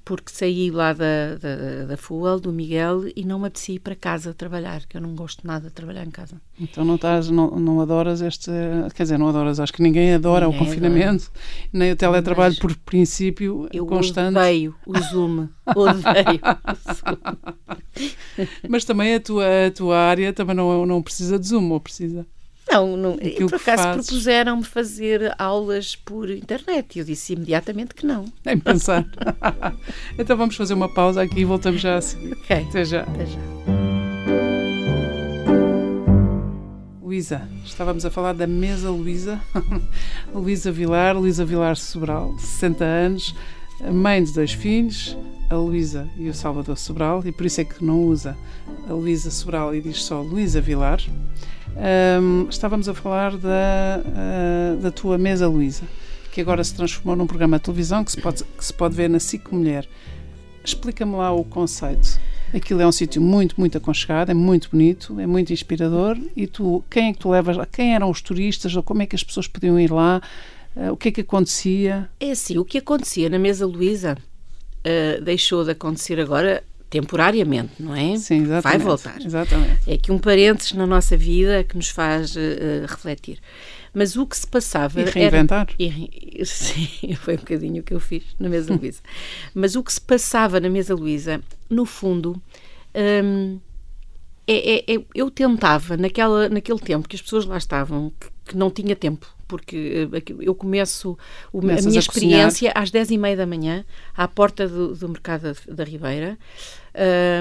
[0.09, 3.95] porque saí lá da, da, da Fuel, do Miguel, e não me apetecia ir para
[3.95, 6.41] casa trabalhar, que eu não gosto nada de trabalhar em casa.
[6.59, 8.51] Então não, estás, não, não adoras este.
[8.95, 11.69] Quer dizer, não adoras, acho que ninguém adora ninguém o confinamento, adora.
[11.75, 14.39] nem o teletrabalho Mas por princípio eu constante.
[14.39, 15.49] Odeio o Zoom.
[15.77, 18.49] odeio o Zoom.
[18.67, 22.27] Mas também a tua, a tua área também não, não precisa de Zoom, ou precisa?
[22.71, 28.27] Não, não por acaso propuseram-me fazer aulas por internet e eu disse imediatamente que não.
[28.45, 29.07] Nem pensar.
[30.19, 32.33] então vamos fazer uma pausa aqui e voltamos já a seguir.
[32.33, 32.67] Ok.
[32.69, 33.03] Até já.
[33.03, 33.39] Até já.
[37.19, 39.41] Luísa, estávamos a falar da mesa Luísa.
[40.33, 43.35] Luísa Vilar, Luísa Vilar Sobral, 60 anos,
[43.93, 45.17] mãe de dois filhos,
[45.49, 48.37] a Luísa e o Salvador Sobral, e por isso é que não usa
[48.89, 51.01] a Luísa Sobral e diz só Luísa Vilar.
[51.77, 55.85] Um, estávamos a falar da, uh, da tua mesa, Luísa,
[56.33, 59.09] que agora se transformou num programa de televisão que se pode, que se pode ver
[59.09, 59.89] na SIC Mulher.
[60.65, 62.21] Explica-me lá o conceito.
[62.53, 66.17] Aquilo é um sítio muito, muito aconchegado, é muito bonito, é muito inspirador.
[66.35, 67.67] E tu, quem é que tu levas lá?
[67.67, 68.75] Quem eram os turistas?
[68.75, 70.23] Ou como é que as pessoas podiam ir lá?
[70.75, 72.09] Uh, o que é que acontecia?
[72.19, 77.95] É assim, o que acontecia na mesa Luísa uh, deixou de acontecer agora temporariamente, não
[77.95, 78.17] é?
[78.17, 78.63] Sim, exatamente.
[78.63, 79.21] Vai voltar.
[79.21, 79.81] Exatamente.
[79.87, 83.39] É que um parênteses na nossa vida que nos faz uh, refletir.
[83.93, 85.01] Mas o que se passava.
[85.01, 85.69] E reinventar.
[85.79, 89.01] Era, e, sim, foi um bocadinho o que eu fiz na Mesa Luísa.
[89.55, 92.41] Mas o que se passava na Mesa Luísa, no fundo.
[92.95, 93.59] Um,
[94.47, 98.57] é, é, é, eu tentava, naquela, naquele tempo que as pessoas lá estavam, que, que
[98.57, 101.17] não tinha tempo, porque eh, eu começo
[101.55, 103.85] a minha experiência às 10 e meia da manhã,
[104.17, 106.39] à porta do, do Mercado da, Ribeira.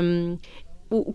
[0.03, 0.37] Um,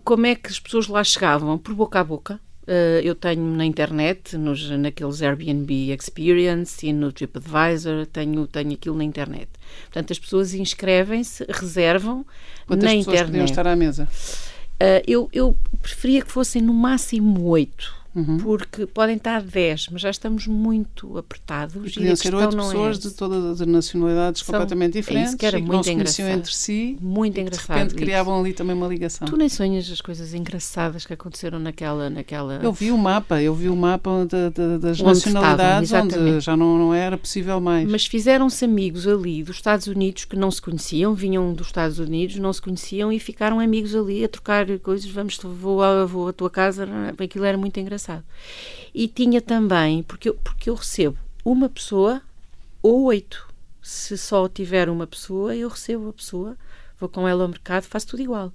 [0.03, 1.57] como é que as pessoas lá chegavam?
[1.57, 2.39] Por boca a boca.
[2.63, 8.95] Uh, eu tenho na internet, nos, naqueles Airbnb Experience e no TripAdvisor, tenho, tenho aquilo
[8.95, 9.49] na internet.
[9.83, 12.25] Portanto, as pessoas inscrevem-se, reservam
[12.65, 13.25] Quantas na pessoas internet.
[13.25, 14.07] podiam estar à mesa?
[14.75, 18.37] Uh, eu, eu preferia que fossem no máximo oito Uhum.
[18.37, 21.93] porque podem estar 10, mas já estamos muito apertados.
[21.95, 25.45] Podiam ser oito pessoas é de todas as nacionalidades São, completamente diferentes é isso que
[25.47, 26.15] era e que muito não se engraçado.
[26.17, 26.97] conheciam entre si.
[27.01, 27.75] Muito e engraçado.
[27.75, 29.27] De repente criavam ali também uma ligação.
[29.27, 32.07] Tu nem sonhas as coisas engraçadas que aconteceram naquela.
[32.09, 32.59] naquela...
[32.61, 36.39] Eu vi o mapa, eu vi o mapa de, de, das onde nacionalidades estavam, onde
[36.39, 37.89] já não, não era possível mais.
[37.89, 42.35] Mas fizeram-se amigos ali dos Estados Unidos que não se conheciam, vinham dos Estados Unidos,
[42.35, 45.09] não se conheciam e ficaram amigos ali a trocar coisas.
[45.09, 48.02] Vamos, vou, vou à tua casa, aquilo era muito engraçado.
[48.93, 52.21] E tinha também, porque eu, porque eu recebo uma pessoa
[52.81, 53.47] ou oito.
[53.81, 56.57] Se só tiver uma pessoa, eu recebo a pessoa,
[56.99, 58.51] vou com ela ao mercado, faço tudo igual.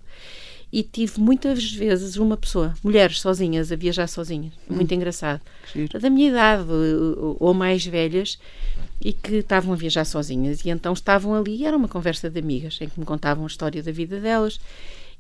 [0.71, 4.77] E tive muitas vezes uma pessoa, mulheres sozinhas, a viajar sozinhas, hum.
[4.77, 5.41] muito engraçado,
[5.73, 5.99] Giro.
[5.99, 6.65] da minha idade
[7.39, 8.39] ou mais velhas,
[9.01, 10.65] e que estavam a viajar sozinhas.
[10.65, 13.47] E então estavam ali, e era uma conversa de amigas, em que me contavam a
[13.47, 14.61] história da vida delas.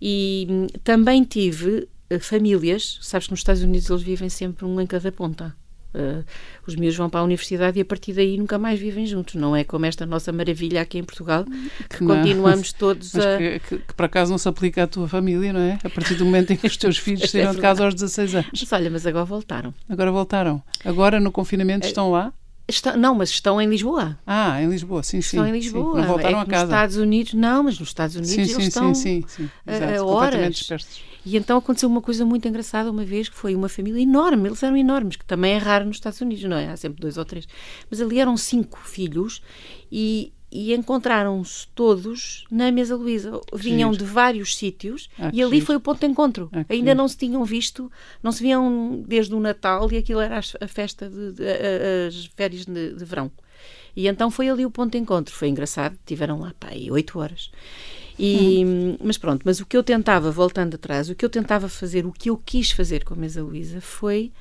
[0.00, 1.88] E hum, também tive
[2.20, 5.54] famílias, sabes que nos Estados Unidos eles vivem sempre um em cada ponta.
[5.94, 6.22] Uh,
[6.66, 9.36] os meus vão para a universidade e a partir daí nunca mais vivem juntos.
[9.36, 11.46] Não é como esta nossa maravilha aqui em Portugal,
[11.88, 12.14] que não.
[12.14, 13.38] continuamos todos Mas a.
[13.38, 15.78] Que, que, que, por acaso não se aplica à tua família, não é?
[15.82, 18.34] A partir do momento em que os teus filhos é saíram de casa aos 16
[18.34, 18.50] anos.
[18.52, 19.74] Mas olha, mas agora voltaram.
[19.88, 20.62] Agora voltaram.
[20.84, 22.32] Agora no confinamento é, estão lá?
[22.68, 24.18] Está, não, mas estão em Lisboa.
[24.26, 25.46] Ah, em Lisboa, sim, estão sim.
[25.46, 25.94] Estão em Lisboa.
[25.94, 26.64] Sim, não voltaram é a casa.
[26.64, 29.50] Nos Estados Unidos, não, mas nos Estados Unidos sim, eles sim, estão sim, sim, sim.
[29.66, 30.54] Exato, a, horas.
[30.54, 31.00] Dispersos.
[31.24, 34.62] E então aconteceu uma coisa muito engraçada uma vez, que foi uma família enorme, eles
[34.62, 36.68] eram enormes, que também é raro nos Estados Unidos, não é?
[36.68, 37.48] Há sempre dois ou três.
[37.90, 39.42] Mas ali eram cinco filhos
[39.90, 43.40] e, e encontraram-se todos na Mesa Luísa.
[43.52, 46.48] Vinham de vários sítios ah, e ali foi o ponto de encontro.
[46.52, 47.90] Ah, Ainda não se tinham visto,
[48.22, 51.44] não se viam desde o Natal e aquilo era a festa, de, de,
[52.08, 53.30] as férias de, de verão.
[53.94, 55.34] E então foi ali o ponto de encontro.
[55.34, 57.50] Foi engraçado, tiveram lá, pá, oito horas.
[58.18, 58.96] E, hum.
[59.02, 62.12] Mas pronto, mas o que eu tentava, voltando atrás, o que eu tentava fazer, o
[62.12, 64.32] que eu quis fazer com a Mesa Luísa foi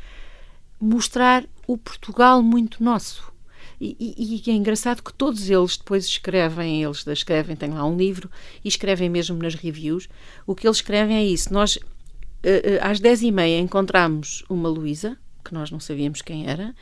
[0.79, 3.31] mostrar o Portugal muito nosso.
[3.79, 8.29] E, e, é engraçado que todos eles depois escrevem, eles escrevem, têm lá um livro
[8.63, 10.09] e escrevem mesmo nas reviews.
[10.47, 11.53] O que eles escrevem é isso.
[11.53, 11.77] Nós,
[12.41, 16.73] eh, eh, às dez e meia, encontramos uma Luísa, que nós não sabíamos quem era,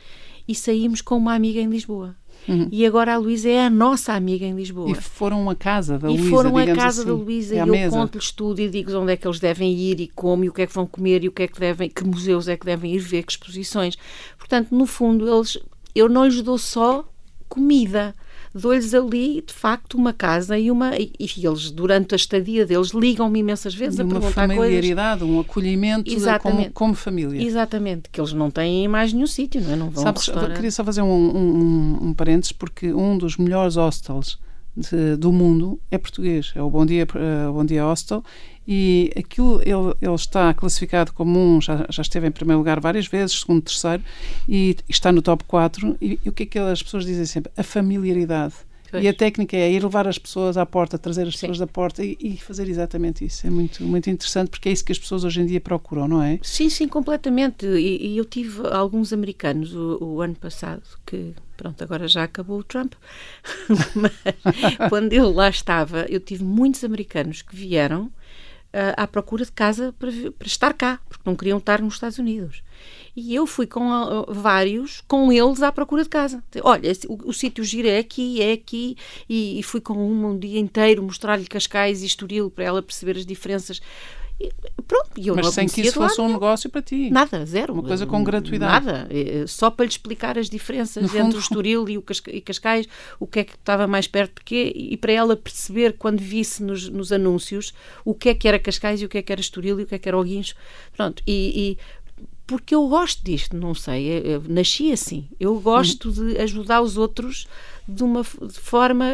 [0.48, 2.16] e saímos com uma amiga em Lisboa.
[2.48, 2.68] Uhum.
[2.70, 4.90] E agora a Luísa é a nossa amiga em Lisboa.
[4.90, 6.26] E foram a casa da Luísa.
[6.26, 7.10] E foram a casa assim.
[7.10, 10.00] da Luísa é e eu conto-lhes tudo e digo onde é que eles devem ir
[10.00, 11.90] e como e o que é que vão comer e o que é que devem,
[11.90, 13.98] que museus é que devem ir ver, que exposições.
[14.38, 15.58] Portanto, no fundo, eles
[15.98, 17.04] eu não lhes dou só
[17.48, 18.14] comida
[18.56, 20.96] dou-lhes ali, de facto, uma casa e uma.
[20.96, 24.56] E, e eles, durante a estadia deles, ligam-me imensas vezes e a perguntar coisas.
[24.56, 27.42] Uma familiaridade, um acolhimento como, como, família.
[27.42, 29.76] Exatamente, que eles não têm em mais nenhum sítio, não é?
[29.76, 34.38] Não vão Sabes, queria só fazer um, um, um parênteses, porque um dos melhores hostels
[34.76, 38.22] de, do mundo é português, é o Bom Dia, uh, Bom Dia Hostel,
[38.66, 43.06] e aquilo ele, ele está classificado como um, já, já esteve em primeiro lugar várias
[43.06, 44.02] vezes, segundo, terceiro,
[44.48, 45.96] e está no top 4.
[46.00, 47.52] E, e o que é que as pessoas dizem sempre?
[47.56, 48.54] A familiaridade.
[48.90, 49.04] Pois.
[49.04, 51.40] E a técnica é ir levar as pessoas à porta, trazer as Sim.
[51.40, 53.46] pessoas da porta e, e, fazer exatamente isso.
[53.46, 56.22] É muito, muito interessante porque é isso que as pessoas hoje em dia procuram, não
[56.22, 56.38] é?
[56.42, 57.66] Sim, sim, completamente.
[57.66, 62.60] E, e eu tive alguns americanos o, o, ano passado que, pronto, agora já acabou
[62.60, 62.94] o Trump,
[63.94, 64.12] mas
[64.88, 68.10] quando eu lá estava, eu tive muitos americanos que vieram
[68.96, 72.62] à procura de casa para, para estar cá, porque não queriam estar nos Estados Unidos.
[73.16, 76.44] E eu fui com uh, vários, com eles à procura de casa.
[76.62, 78.96] Olha, o, o sítio giro é aqui, é aqui,
[79.28, 83.16] e, e fui com uma um dia inteiro mostrar-lhe Cascais e Estoril para ela perceber
[83.16, 83.80] as diferenças.
[84.38, 84.52] E,
[84.86, 87.10] pronto, eu Mas sem que isso fosse um negócio para ti.
[87.10, 87.72] Nada, zero.
[87.72, 88.86] Uma coisa com gratuidade.
[88.86, 89.06] Nada.
[89.10, 91.36] Eh, só para lhe explicar as diferenças no entre fundo...
[91.36, 92.86] o Estoril e o Cascais,
[93.18, 96.88] o que é que estava mais perto, porque e para ela perceber quando visse nos,
[96.88, 97.72] nos anúncios
[98.04, 99.86] o que é que era Cascais e o que é que era Estoril e o
[99.86, 100.54] que é que era o Guincho.
[100.94, 101.78] Pronto, e, e
[102.46, 105.26] porque eu gosto disto, não sei, eu, nasci assim.
[105.38, 106.28] Eu gosto uhum.
[106.28, 107.46] de ajudar os outros
[107.88, 109.06] de uma forma.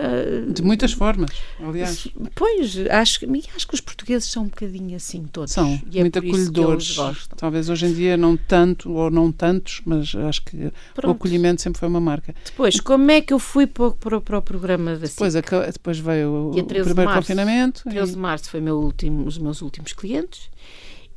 [0.49, 2.09] De muitas formas, aliás.
[2.35, 3.21] Pois, acho,
[3.57, 5.53] acho que os portugueses são um bocadinho assim, todos.
[5.53, 6.97] São, e é muito acolhedores.
[7.37, 11.09] Talvez hoje em dia não tanto ou não tantos, mas acho que Pronto.
[11.09, 12.35] o acolhimento sempre foi uma marca.
[12.45, 16.51] Depois, como é que eu fui para, para, para o programa da depois, depois veio
[16.51, 17.83] o, primeiro março, confinamento.
[17.89, 20.51] 13 de março foi meu último, os meus últimos clientes.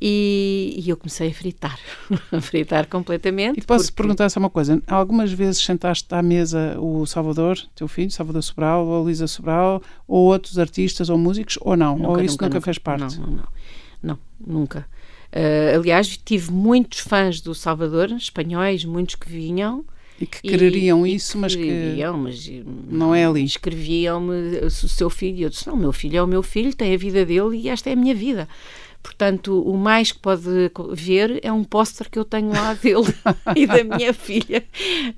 [0.00, 1.78] E, e, eu comecei a fritar,
[2.30, 3.58] a fritar completamente.
[3.58, 4.02] E posso porque...
[4.02, 8.86] perguntar só uma coisa: algumas vezes sentaste à mesa o Salvador, teu filho, Salvador Sobral,
[8.86, 11.96] ou a Luísa Sobral, ou outros artistas ou músicos, ou não?
[11.96, 13.18] Nunca, ou isso nunca, nunca, nunca fez parte?
[13.18, 13.48] Não, não, não,
[14.02, 14.86] não nunca.
[15.32, 19.84] Uh, aliás, tive muitos fãs do Salvador, espanhóis, muitos que vinham.
[20.18, 22.50] E que quereriam e, isso, e mas quereriam, que mas
[22.88, 23.44] não é ali.
[23.44, 25.36] Escreviam-me o seu filho.
[25.36, 27.68] E eu disse: Não, meu filho é o meu filho, tem a vida dele e
[27.68, 28.48] esta é a minha vida.
[29.06, 30.42] Portanto, o mais que pode
[30.92, 33.06] ver é um póster que eu tenho lá dele
[33.54, 34.64] e da minha filha,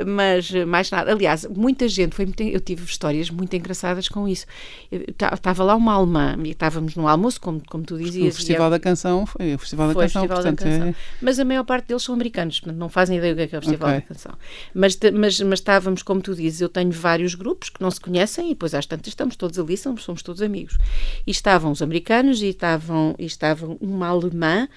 [0.07, 1.11] mas mais nada.
[1.11, 4.45] Aliás, muita gente, foi muito, eu tive histórias muito engraçadas com isso.
[4.93, 8.35] Estava lá uma alemã, e estávamos no almoço, como, como tu dizias.
[8.35, 10.89] O Festival da Canção foi o Festival da foi Canção, Festival portanto, da Canção.
[10.89, 10.95] É...
[11.23, 13.57] Mas a maior parte deles são americanos, portanto, não fazem ideia do que é, que
[13.57, 14.01] é o Festival okay.
[14.03, 14.33] da Canção.
[14.75, 18.49] Mas, mas, mas estávamos, como tu dizes, eu tenho vários grupos que não se conhecem
[18.49, 20.77] e depois às tantas estamos todos ali, somos, somos todos amigos.
[21.27, 24.69] E estavam os americanos e estavam, e estavam uma alemã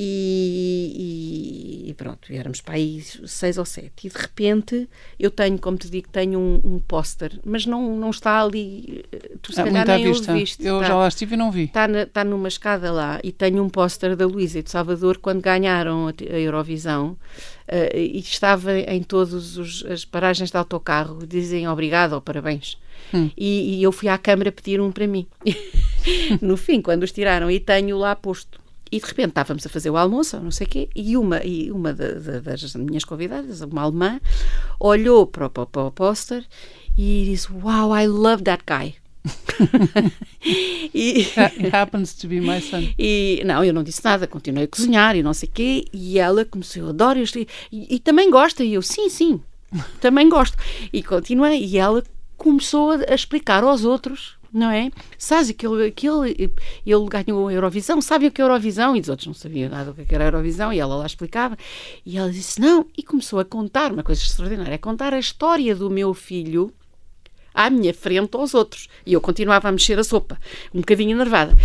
[0.00, 4.06] e, e, pronto, éramos para aí seis ou sete.
[4.06, 8.10] E de repente eu tenho, como te digo, tenho um, um póster, mas não, não
[8.10, 9.04] está ali.
[9.42, 10.32] Tu se ah, calhar nem vista.
[10.32, 10.64] viste.
[10.64, 11.64] Eu está, já lá estive e não vi.
[11.64, 15.18] Está, na, está numa escada lá e tenho um póster da Luísa e de Salvador
[15.18, 17.16] quando ganharam a, a Eurovisão.
[17.66, 22.78] Uh, e estava em todas as paragens de autocarro, dizem obrigado ou parabéns.
[23.12, 23.30] Hum.
[23.36, 25.26] E, e eu fui à Câmara pedir um para mim.
[26.40, 28.60] no fim, quando os tiraram, e tenho lá posto.
[28.90, 31.70] E de repente estávamos a fazer o almoço, não sei o quê, e uma, e
[31.70, 34.20] uma das minhas convidadas, uma alemã,
[34.80, 36.46] olhou para o, para o póster
[36.96, 38.94] e disse: Wow, I love that guy.
[40.94, 42.88] e, It happens to be my son.
[42.98, 46.18] E não, eu não disse nada, continuei a cozinhar e não sei o quê, e
[46.18, 49.40] ela começou, eu adoro este, e, e também gosta, e eu, sim, sim,
[50.00, 50.56] também gosto.
[50.92, 52.02] E continuei, e ela
[52.36, 54.90] começou a explicar aos outros não é?
[55.16, 56.50] Sabes que ele, que ele,
[57.08, 58.96] ganhou a Eurovisão, sabe o que é Eurovisão?
[58.96, 61.56] E os outros não sabiam nada do que era Eurovisão, e ela lá explicava.
[62.04, 65.74] E ela disse: Não, e começou a contar uma coisa extraordinária: a contar a história
[65.74, 66.72] do meu filho
[67.54, 68.88] à minha frente aos outros.
[69.04, 70.38] E eu continuava a mexer a sopa,
[70.74, 71.56] um bocadinho enervada.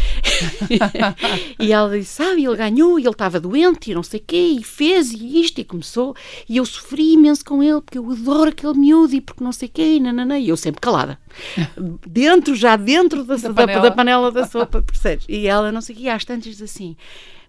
[1.60, 4.58] e ela disse: Sabe, ele ganhou e ele estava doente e não sei o quê,
[4.60, 6.16] e fez e isto e começou.
[6.48, 9.68] E eu sofri imenso com ele porque eu adoro aquele miúdo e porque não sei
[9.68, 11.20] o quê, e, nanana, e eu sempre calada.
[12.08, 13.82] dentro, já dentro da, da, panela.
[13.82, 15.26] da panela da sopa, percebes?
[15.28, 16.96] E ela não sei o quê, às tantas assim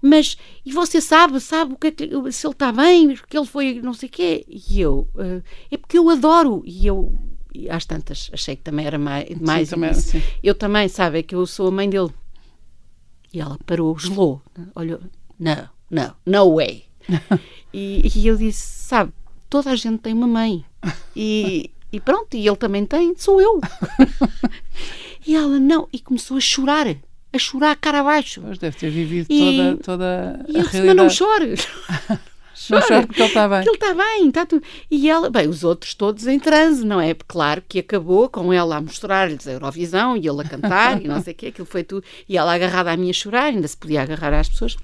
[0.05, 3.47] mas e você sabe, sabe o que, é que se ele está bem, porque ele
[3.47, 4.44] foi não sei o quê?
[4.47, 7.14] E eu, uh, é porque eu adoro, e eu
[7.55, 9.29] e às tantas achei que também era mais.
[9.38, 10.23] mais sim, também, sim.
[10.43, 12.11] Eu também, sabe, é que eu sou a mãe dele.
[13.33, 14.43] E ela parou, gelou,
[14.75, 15.01] olhou,
[15.38, 16.85] não, não, no way.
[17.73, 19.12] e, e eu disse, sabe,
[19.49, 20.64] toda a gente tem uma mãe.
[21.14, 23.61] E, e pronto, e ele também tem, sou eu.
[25.27, 26.87] e ela, não, e começou a chorar
[27.33, 28.40] a chorar cara abaixo.
[28.45, 31.67] Mas deve ter vivido e, toda, toda e a eu disse, mas não chores.
[32.71, 33.64] Não chora porque ele está bem.
[33.64, 34.62] Porque ele está bem, está tudo.
[34.90, 37.14] E ela, bem, os outros todos em transe, não é?
[37.27, 41.23] Claro que acabou com ela a mostrar-lhes a Eurovisão e ele a cantar e não
[41.23, 42.05] sei o quê, aquilo foi tudo.
[42.29, 44.77] E ela agarrada a mim a chorar, ainda se podia agarrar às pessoas.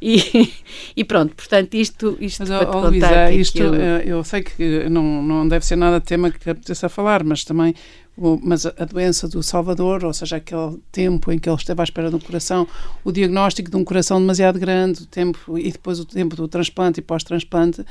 [0.00, 0.52] E,
[0.96, 4.88] e pronto, portanto, isto, isto mas, para oh, Luísa, isto, aquilo- eh, eu sei que
[4.88, 7.74] não, não deve ser nada tema que apeteça falar, mas também
[8.16, 11.80] o- mas a a doença do Salvador, ou seja, aquele tempo em que ele esteve
[11.80, 12.66] à espera de um coração,
[13.04, 17.00] o diagnóstico de um coração demasiado grande, o tempo e depois o tempo do transplante
[17.00, 17.84] e pós-transplante,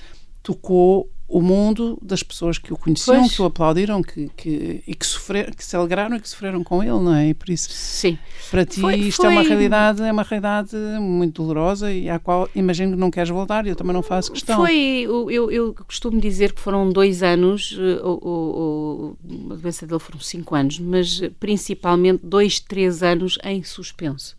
[0.44, 3.36] tocou o mundo das pessoas que o conheciam, Pois.
[3.36, 6.84] que o aplaudiram que, que, e que, sofreram, que se alegraram e que sofreram com
[6.84, 7.30] ele, não é?
[7.30, 8.20] E por isso, Sim,
[8.52, 12.20] para ti, Foi- isto é uma foi- realidade, é uma realidade muito dolorosa e à
[12.20, 14.58] qual imagino que não queres voltar, e eu também não faço questão.
[14.58, 14.76] Foi,
[15.10, 19.18] eu, eu costumo dizer que foram dois anos, eh, o, o-
[19.50, 24.36] o- a doença dele foram cinco anos, mas principalmente dois, três anos em suspenso.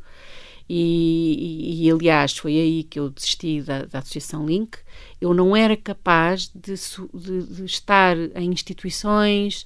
[0.69, 4.79] E, e- e, aliás, foi aí que eu desisti da, da Associação Link.
[5.25, 6.75] Eu não era capaz de,
[7.15, 9.65] de- de estar em instituições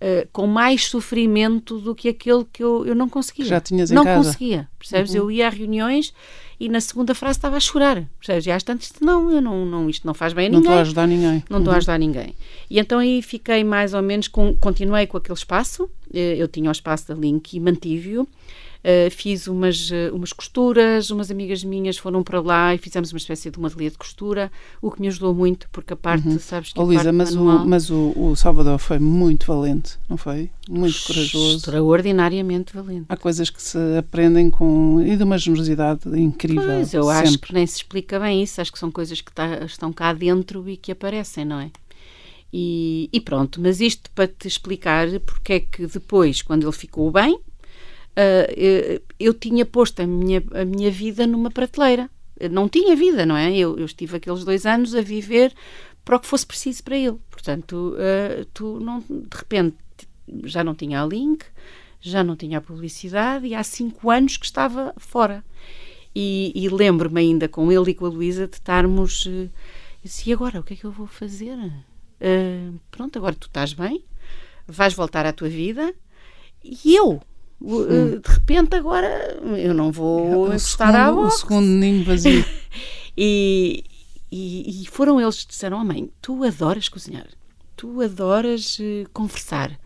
[0.00, 3.44] eh, com mais sofrimento do que aquele que eu, eu não conseguia.
[3.44, 4.24] Já tinhas em não casa.
[4.24, 5.14] conseguia, percebes?
[5.14, 6.12] Eu ia a reuniões
[6.58, 8.46] e na segunda frase estava a chorar, percebes?
[8.46, 10.70] E às tantas, não, eu não, não, isto não faz bem a Não ninguém.
[10.72, 11.44] estou a ajudar ninguém.
[11.50, 12.34] Não estou a ajudar ninguém.
[12.70, 16.72] E então aí fiquei mais ou menos, com, continuei com aquele espaço, eu tinha o
[16.72, 18.26] espaço da Link e mantive-o.
[18.86, 23.16] Eh, fiz umas, eh, umas costuras, umas amigas minhas foram para lá e fizemos uma
[23.16, 26.70] espécie de uma ateliê de costura, o que me ajudou muito, porque a parte, sabes
[26.70, 30.18] que Oh, Luísa, parte mas, o, manual, mas o, o Salvador foi muito valente, não
[30.18, 30.50] foi?
[30.68, 31.56] Muito corajoso.
[31.56, 33.06] extraordinariamente valente.
[33.08, 35.00] Há coisas que se aprendem com.
[35.00, 36.62] e de uma generosidade incrível.
[36.64, 37.48] Pois, eu acho sempre.
[37.48, 40.68] que nem se explica bem isso, acho que são coisas que tá- estão cá dentro
[40.68, 41.70] e que aparecem, não é?
[42.56, 47.10] E, e pronto, mas isto para te explicar porque é que depois, quando ele ficou
[47.10, 47.40] bem,
[48.14, 48.46] ah,
[49.18, 52.08] eu, tinha posto a minha, a minha vida numa prateleira.
[52.38, 53.56] Eu Não tinha vida, não é?
[53.56, 55.52] Eu, eu estive aqueles dois anos a viver
[56.04, 57.18] para o que fosse preciso para ele.
[57.28, 59.76] Portanto, ah, tu não, de repente
[60.44, 61.44] já não tinha a link,
[62.00, 65.44] já não tinha a publicidade e há cinco anos que estava fora.
[66.14, 69.28] E, e lembro-me ainda com ele e com a Luísa de estarmos.
[70.04, 70.60] disse, e agora?
[70.60, 71.58] O que é que eu vou fazer?
[72.90, 74.04] Pronto, agora tu estás bem,
[74.66, 75.94] vais voltar à tua vida
[76.62, 77.20] e eu.
[77.62, 81.38] eh, De repente, agora eu não vou o, encostar à segundo, o boxe.
[81.40, 82.44] segundo ninho vazio.
[83.16, 83.84] E,
[84.32, 87.28] e, e foram eles que disseram: Oh mãe, tu adoras cozinhar,
[87.76, 89.78] tu adoras eh, conversar.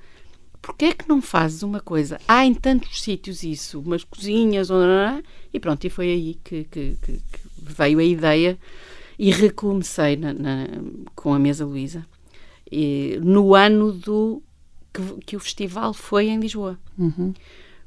[0.62, 2.18] Porquê é que não fazes uma coisa?
[2.26, 4.68] Há em tantos sítios isso, umas cozinhas,
[5.52, 8.58] e pronto, e foi aí que, que- que- que veio a ideia
[9.18, 10.66] e recomecei na- na-
[11.14, 12.06] com a Mesa Luísa
[12.70, 14.42] e no ano do
[14.92, 17.33] que, que o festival foi em Lisboa, Uhum.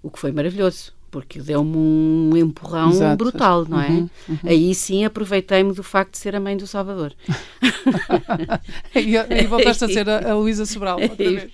[0.03, 0.93] o que foi maravilhoso.
[1.11, 3.17] Porque deu-me um empurrão Exato.
[3.17, 3.89] brutal, não é?
[3.89, 4.37] Uhum, uhum.
[4.45, 7.13] Aí sim aproveitei-me do facto de ser a mãe do Salvador.
[8.95, 11.47] e, e voltaste a ser a, a Luísa Sobral outra vez.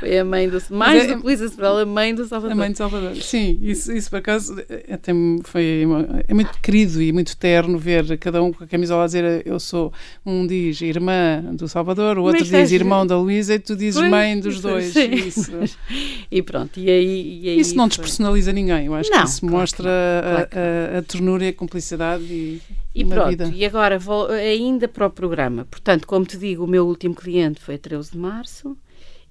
[0.00, 2.52] Foi a mãe do mais é- do que Luísa Sobral, a mãe do Salvador.
[2.52, 3.16] A mãe de Salvador.
[3.16, 5.82] Sim, isso, isso por acaso é, tem- foi,
[6.26, 9.58] é muito querido e muito terno ver cada um com a camisola a dizer eu
[9.60, 9.92] sou,
[10.24, 13.76] um diz irmã do Salvador, o outro Mas diz estás- irmão da Luísa e tu
[13.76, 14.86] dizes mãe dos dois.
[14.92, 15.10] sim.
[15.12, 15.52] Isso,
[16.30, 17.88] E pronto, e aí, e aí isso não foi.
[17.90, 18.86] despersonaliza ninguém.
[18.86, 20.58] Eu acho Não, que isso claro mostra que não, a- claro que
[20.94, 22.60] a, a ternura e a cumplicidade e,
[22.94, 23.52] E uma pronto, vida.
[23.54, 25.66] e agora vou ainda para o programa.
[25.70, 28.76] Portanto, como te digo, o meu último cliente foi a 13 de março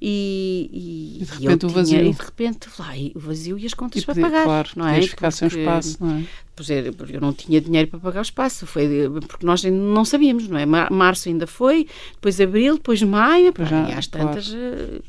[0.06, 2.00] e, e, E de eu repente o tinha- vazio.
[2.06, 4.44] E de repente, lá, e o vazio e as contas E para poder- pagar.
[4.44, 5.02] claro, não é?
[5.04, 6.24] ficar sem espaço, não é?
[6.56, 8.88] Pois é, porque eu não tinha dinheiro para pagar o espaço, foi
[9.28, 10.66] porque nós ainda não sabíamos, não é?
[10.66, 14.28] Mar- Março ainda foi, depois abril, depois maio, pá, já, e às claro.
[14.30, 14.54] tantas.
[14.54, 15.00] eh,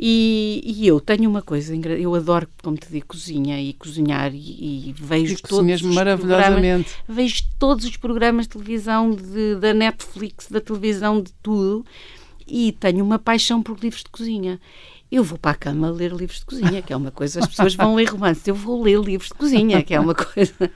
[0.00, 4.88] E, e eu tenho uma coisa, eu adoro, como te digo, cozinha e cozinhar e,
[4.90, 6.90] e vejo E todos os programas, maravilhosamente.
[7.08, 11.84] vejo todos os programas de televisão de- da Netflix, da televisão, de tudo,
[12.46, 14.60] e tenho uma paixão por livros de cozinha.
[15.10, 17.74] Eu vou para a cama ler livros de cozinha, que é uma coisa, as pessoas
[17.74, 20.70] vão ler romances, eu vou ler livros de cozinha, que é uma coisa.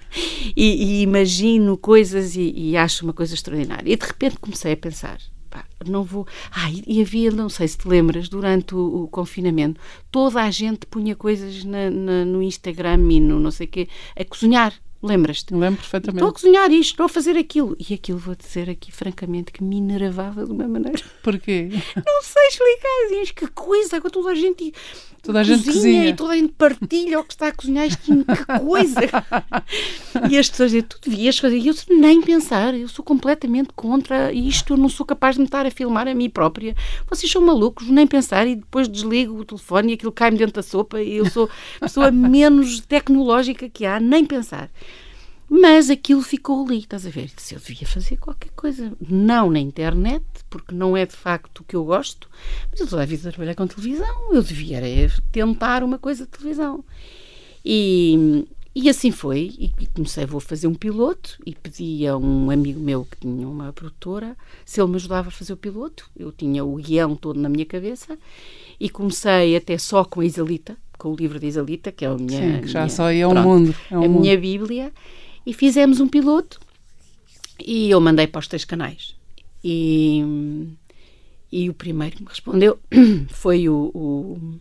[0.57, 3.93] E, e imagino coisas e, e acho uma coisa extraordinária.
[3.93, 5.19] E de repente comecei a pensar.
[5.53, 6.27] Pá, Não vou.
[6.51, 10.87] Ah, e havia, não sei se te lembras, durante o, o confinamento, toda a gente
[10.87, 14.73] punha coisas na- na- no Instagram e no não sei o quê, a cozinhar.
[15.05, 15.53] Lembras-te?
[15.53, 16.33] Lembro Estou a perfeitamente.
[16.35, 17.77] cozinhar isto, estou a fazer aquilo.
[17.77, 21.03] E aquilo vou dizer aqui, francamente, que me enervava de uma maneira.
[21.25, 21.71] Porquê?
[21.97, 23.09] Não sei explicar.
[23.21, 24.73] Diz que coisa, agora toda a gente.
[25.23, 26.09] Toda a gente cozinha.
[26.09, 27.87] e toda a gente partilha o que está a cozinhar.
[27.87, 29.01] Isto, que coisa!
[30.29, 31.59] e as pessoas dizem, tu devias fazer.
[31.59, 35.47] E eu nem pensar, eu sou completamente contra isto, eu não sou capaz de me
[35.47, 36.75] estar a filmar a mim própria.
[37.09, 38.49] Vocês são malucos, nem pensar.
[38.49, 41.01] E depois desligo o telefone e aquilo cai-me dentro da sopa.
[41.01, 44.69] E eu sou a pessoa menos tecnológica que há, nem pensar.
[45.55, 47.31] Mas aquilo ficou ali, estás a ver?
[47.37, 51.65] Se eu devia fazer qualquer coisa, não na internet, porque não é de facto o
[51.65, 52.27] que eu gosto,
[52.71, 54.81] mas eu toda a vida trabalhei com televisão, eu devia
[55.31, 56.83] tentar uma coisa de televisão.
[57.62, 62.81] E, E assim foi, e comecei, vou fazer um piloto, e pedi a um amigo
[62.81, 66.09] meu que tinha uma produtora se ele me ajudava a fazer o piloto.
[66.16, 68.18] Eu tinha o guião todo na minha cabeça,
[68.81, 72.16] e comecei até só com a Isalita, com o livro de Isalita, que é a
[72.16, 72.62] minha.
[72.62, 73.74] Sim, já minha, só é um pronto, mundo.
[73.91, 74.20] É um a mundo.
[74.20, 74.93] minha Bíblia,
[75.47, 76.61] e fizemos um piloto,
[77.59, 79.14] e eu mandei para os três canais.
[79.64, 80.24] E,
[81.51, 82.78] e o primeiro que me respondeu
[83.30, 84.61] foi o, o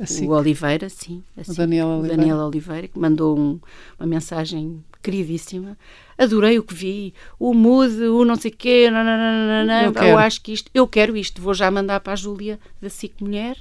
[0.00, 0.26] Assim.
[0.26, 1.22] O Oliveira, sim.
[1.36, 2.16] Assim, o Daniel Oliveira.
[2.16, 3.60] Daniel Oliveira, que mandou um,
[3.98, 5.76] uma mensagem queridíssima.
[6.16, 10.52] Adorei o que vi, o mood, o não sei quê, nananana, eu, eu acho que
[10.52, 13.58] isto, eu quero isto, vou já mandar para a Júlia da SIC Mulher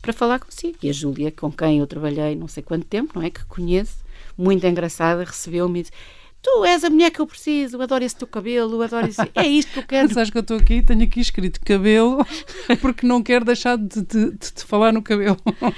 [0.00, 0.76] para falar consigo.
[0.82, 3.30] E a Júlia, com quem eu trabalhei não sei quanto tempo, não é?
[3.30, 4.01] Que conheço,
[4.36, 5.92] muito engraçada, recebeu-me e disse
[6.42, 9.20] tu és a mulher que eu preciso, adoro esse teu cabelo, adoro esse...
[9.34, 10.10] é isto que eu quero.
[10.12, 12.26] Sabes que eu estou aqui, tenho aqui escrito cabelo,
[12.82, 15.36] porque não quero deixar de, de, de, te falar no cabelo.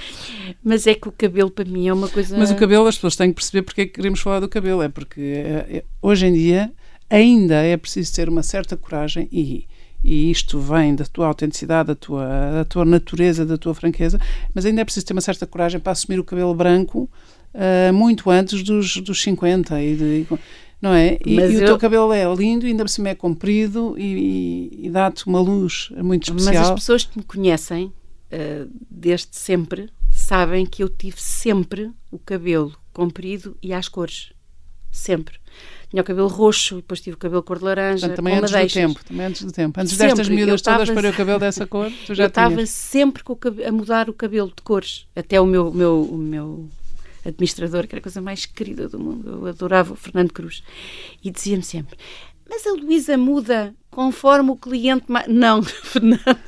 [0.65, 2.37] Mas é que o cabelo para mim é uma coisa...
[2.39, 4.81] Mas o cabelo, as pessoas têm que perceber porque é que queremos falar do cabelo,
[4.81, 6.73] é porque é, é, hoje em dia
[7.11, 9.69] ainda é preciso ter uma certa coragem e
[10.07, 14.21] e isto vem da tua autenticidade, da tua, da tua natureza, da tua franqueza,
[14.55, 17.09] mas ainda é preciso ter uma certa coragem para assumir o cabelo branco
[17.55, 20.27] uh, muito antes dos, dos 50 e de,
[20.81, 21.19] não é?
[21.25, 24.91] E, e o teu cabelo é lindo, ainda por cima é comprido e, e, e
[24.91, 26.55] dá-te uma luz muito especial.
[26.55, 32.19] Mas as pessoas que me conhecem uh, desde sempre sabem que eu tive sempre o
[32.19, 34.33] cabelo comprido e às cores.
[34.91, 35.39] Sempre.
[35.91, 38.07] Tinha o cabelo roxo e depois tive o cabelo cor de laranja.
[38.07, 39.05] Portanto, também antes do tempo.
[39.05, 39.81] Também antes do tempo.
[39.81, 40.07] Antes sempre.
[40.07, 43.23] destas miúdas todas para o cabelo dessa cor, tu já Eu estava sempre
[43.67, 45.07] a mudar o cabelo de cores.
[45.17, 46.69] Até o meu, meu, o meu
[47.25, 49.31] administrador, que era a coisa mais querida do mundo.
[49.31, 50.63] Eu adorava o Fernando Cruz.
[51.23, 51.97] E dizia-me sempre:
[52.49, 55.07] Mas a Luísa muda conforme o cliente.
[55.29, 56.39] Não, Fernando.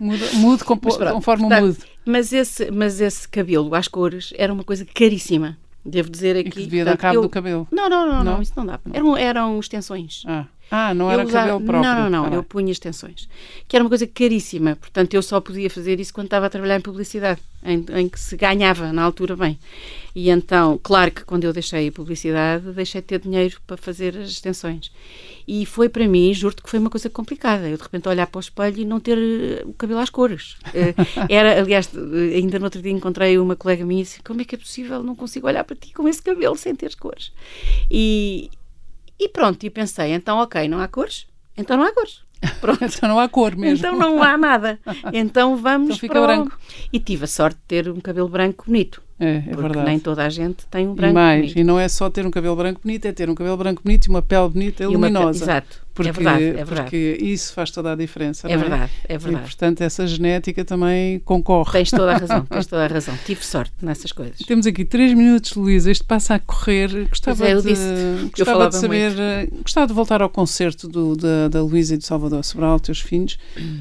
[0.00, 0.64] Muda,
[1.12, 1.76] conforme o mudo.
[2.04, 5.58] Mas esse, mas esse cabelo às cores era uma coisa caríssima.
[5.84, 6.48] Devo dizer aqui.
[6.48, 7.22] E que devia dar cabo eu...
[7.22, 7.66] do cabelo.
[7.70, 8.80] Não, não, não, não, não, isso não dá.
[8.92, 10.22] Eram, eram extensões.
[10.26, 10.46] Ah.
[10.70, 11.46] Ah, não era usava...
[11.46, 11.94] cabelo próprio?
[11.94, 13.28] Não, não, não, eu punha extensões.
[13.66, 16.76] Que era uma coisa caríssima, portanto eu só podia fazer isso quando estava a trabalhar
[16.76, 19.58] em publicidade, em, em, que se ganhava na altura bem.
[20.14, 24.16] E então, claro que quando eu deixei a publicidade, deixei de ter dinheiro para fazer
[24.16, 24.90] as extensões.
[25.46, 27.66] E foi para mim, juro-te que foi uma coisa complicada.
[27.66, 30.56] Eu de repente olhar para o espelho e não ter eh, o cabelo às cores.
[30.74, 30.94] Eh,
[31.30, 31.90] era, aliás,
[32.34, 35.02] ainda no outro dia encontrei uma colega minha e disse: Como é que é possível?
[35.02, 37.32] Não consigo olhar para ti com esse cabelo sem ter cores.
[37.90, 38.50] E,
[39.18, 41.26] e pronto, e pensei, então ok, não há cores?
[41.56, 42.22] Então não há cores.
[42.60, 42.84] Pronto.
[42.84, 43.78] então não há cor mesmo.
[43.78, 44.78] Então não há nada.
[45.12, 46.56] Então vamos então fica branco.
[46.92, 49.02] E tive a sorte de ter um cabelo branco bonito.
[49.18, 49.86] É, é porque verdade.
[49.86, 51.58] nem toda a gente tem um branco e mais, bonito.
[51.58, 54.06] E não é só ter um cabelo branco bonito, é ter um cabelo branco bonito
[54.06, 55.24] e uma pele bonita e, e luminosa.
[55.24, 55.84] Uma, exato.
[55.98, 56.82] Porque, é verdade, é verdade.
[56.82, 58.46] Porque isso faz toda a diferença.
[58.46, 59.44] É, é verdade, é verdade.
[59.44, 61.72] E, portanto, essa genética também concorre.
[61.72, 63.18] Tens toda a razão, tens toda a razão.
[63.26, 64.38] Tive sorte nessas coisas.
[64.38, 65.90] Temos aqui três minutos, Luísa.
[65.90, 67.08] Isto passa a correr.
[67.08, 69.08] Gostava é, de, gostava de saber.
[69.08, 69.20] Muito.
[69.20, 73.00] Eh, gostava de voltar ao concerto do, da, da Luísa e do Salvador Sobral, teus
[73.00, 73.36] filhos.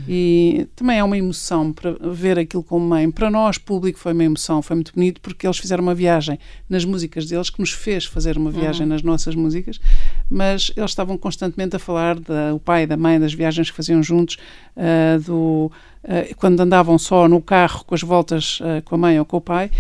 [0.08, 3.12] E também é uma emoção para ver aquilo como mãe.
[3.12, 4.64] Para nós, público, foi uma emoção.
[4.64, 8.38] Foi muito bonito porque eles fizeram uma viagem nas músicas deles que nos fez fazer
[8.38, 8.94] uma viagem uhum.
[8.94, 9.80] nas nossas músicas.
[10.28, 14.38] Mas eles estavam constantemente a falar do pai da mãe, das viagens que faziam juntos,
[14.76, 15.72] uh, do,
[16.04, 19.38] uh, quando andavam só no carro com as voltas uh, com a mãe ou com
[19.38, 19.72] o pai.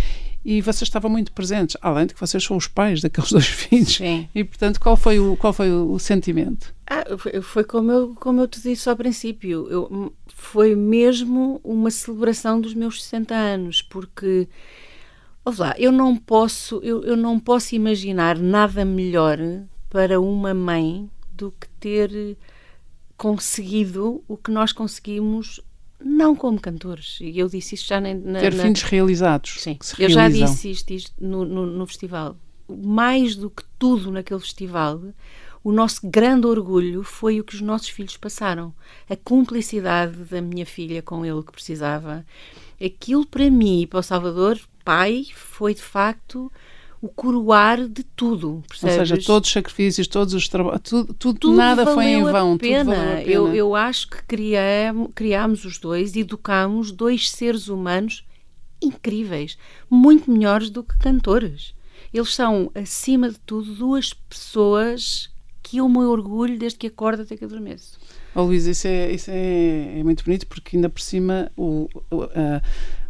[0.45, 3.95] E vocês estavam muito presentes, além de que vocês são os pais daqueles dois filhos.
[3.95, 4.29] Sim.
[4.33, 6.73] E, portanto, qual foi o, qual foi o, sentimento?
[6.89, 9.67] Ah, foi, foi como, eu, como eu te disse ao princípio.
[9.69, 14.47] Eu, foi mesmo uma celebração dos meus 60 anos, porque
[15.57, 19.37] lá, eu não posso, eu, eu não posso imaginar nada melhor
[19.89, 22.37] para uma mãe do que ter
[23.15, 25.61] conseguido o que nós conseguimos
[26.03, 27.17] não como cantores.
[27.21, 28.13] E eu disse isto já na.
[28.13, 29.57] na ter fins realizados.
[29.59, 32.37] Sim, eu já disse isto, isto no, no, no, festival.
[32.67, 35.01] Mais do que tudo naquele festival,
[35.63, 38.73] o nosso grande orgulho foi o que os nossos filhos passaram.
[39.09, 42.25] A cumplicidade da minha filha com ele que precisava.
[42.83, 46.51] Aquilo para mim e para o Salvador, pai, foi de facto
[47.01, 48.63] o coroar de tudo.
[48.67, 48.97] Percebes?
[48.97, 52.57] Ou seja, todos os sacrifícios, todos os trabalhos, tudo, tudo, tudo, nada foi em vão.
[52.57, 52.83] Pena.
[52.83, 53.23] Tudo a pena.
[53.23, 58.25] Eu, eu acho que criamos, criámos os dois, educámos dois seres humanos
[58.81, 59.57] incríveis,
[59.89, 61.73] muito melhores do que cantores.
[62.13, 65.29] Eles são, acima de tudo, duas pessoas
[65.61, 67.99] que eu me orgulho desde que acordo até que adormeço.
[68.33, 72.23] Oh, Luís, isso, é, isso é, é, muito bonito porque ainda por cima o, o
[72.23, 72.61] uh,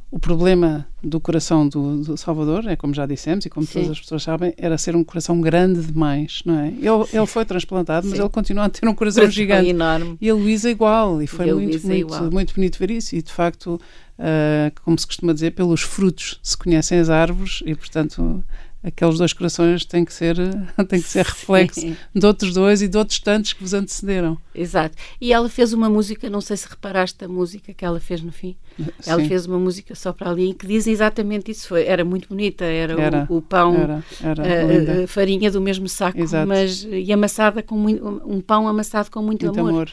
[0.09, 3.73] o problema do coração do, do, Salvador, é como já dissemos e como Sim.
[3.73, 6.67] todas as pessoas sabem, era ser um coração grande demais, não é?
[6.67, 8.11] Ele, ele foi transplantado, Sim.
[8.11, 9.69] mas ele continua a ter um coração gigante.
[9.69, 10.17] Enorme.
[10.21, 13.15] E a Luísa igual, e foi e muito, muito, muito bonito ver isso.
[13.17, 13.81] E de facto,
[14.17, 18.41] uh, como se costuma dizer, pelos frutos se conhecem as árvores e, portanto,
[18.87, 20.37] aqueles dois corações têm que ser,
[20.87, 21.95] têm que ser reflexo Sim.
[22.15, 24.37] de outros dois e de outros tantos que vos antecederam.
[24.55, 24.95] Exato.
[25.19, 28.31] E ela fez uma música, não sei se reparaste a música que ela fez no
[28.31, 28.55] fim.
[28.77, 29.11] Sim.
[29.11, 31.67] Ela fez uma música só para ali que diz exatamente isso.
[31.67, 35.61] Foi, era muito bonita, era, era o, o, pão, era, era a, a, farinha do
[35.61, 36.47] mesmo saco, Exato.
[36.47, 39.69] mas e amassada com muito, um pão amassado com muito, muito amor.
[39.69, 39.91] amor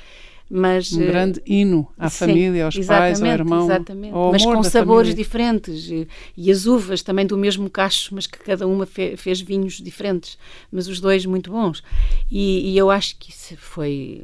[0.57, 4.15] mas um grande hino à sim, família, aos pais, ao irmão, exatamente.
[4.15, 5.15] Ao mas com sabores família.
[5.15, 9.41] diferentes e, e, as uvas também do mesmo cacho, mas que cada uma fe, fez
[9.41, 10.39] vinhos diferentes,
[10.71, 11.83] mas os dois muito bons.
[12.31, 14.23] E, e eu acho que isso foi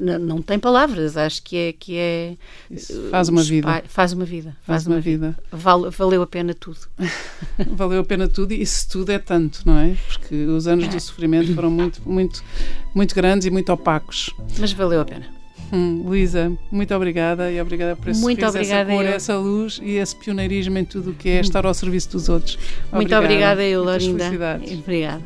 [0.00, 2.36] não, não tem palavras, acho que é que é
[2.70, 3.82] Isso faz uma vida.
[3.86, 4.56] Faz uma vida.
[4.62, 5.28] Faz, faz uma, vida.
[5.28, 5.38] vida.
[5.50, 6.80] Val, valeu a pena tudo.
[7.72, 9.96] valeu a pena tudo e isso tudo é tanto, não é?
[10.08, 12.42] Porque os anos do sofrimento foram muito, muito,
[12.94, 14.30] muito grandes e muito opacos.
[14.58, 15.26] Mas valeu a pena.
[15.72, 19.12] Hum, Luísa, muito obrigada e obrigada por esse muito sorriso, obrigada essa cor, eu.
[19.12, 22.58] essa luz e esse pioneirismo em tudo o que é estar ao serviço dos outros.
[22.92, 24.26] Muito obrigada, eu, Lorinda.
[24.26, 25.22] Obrigada.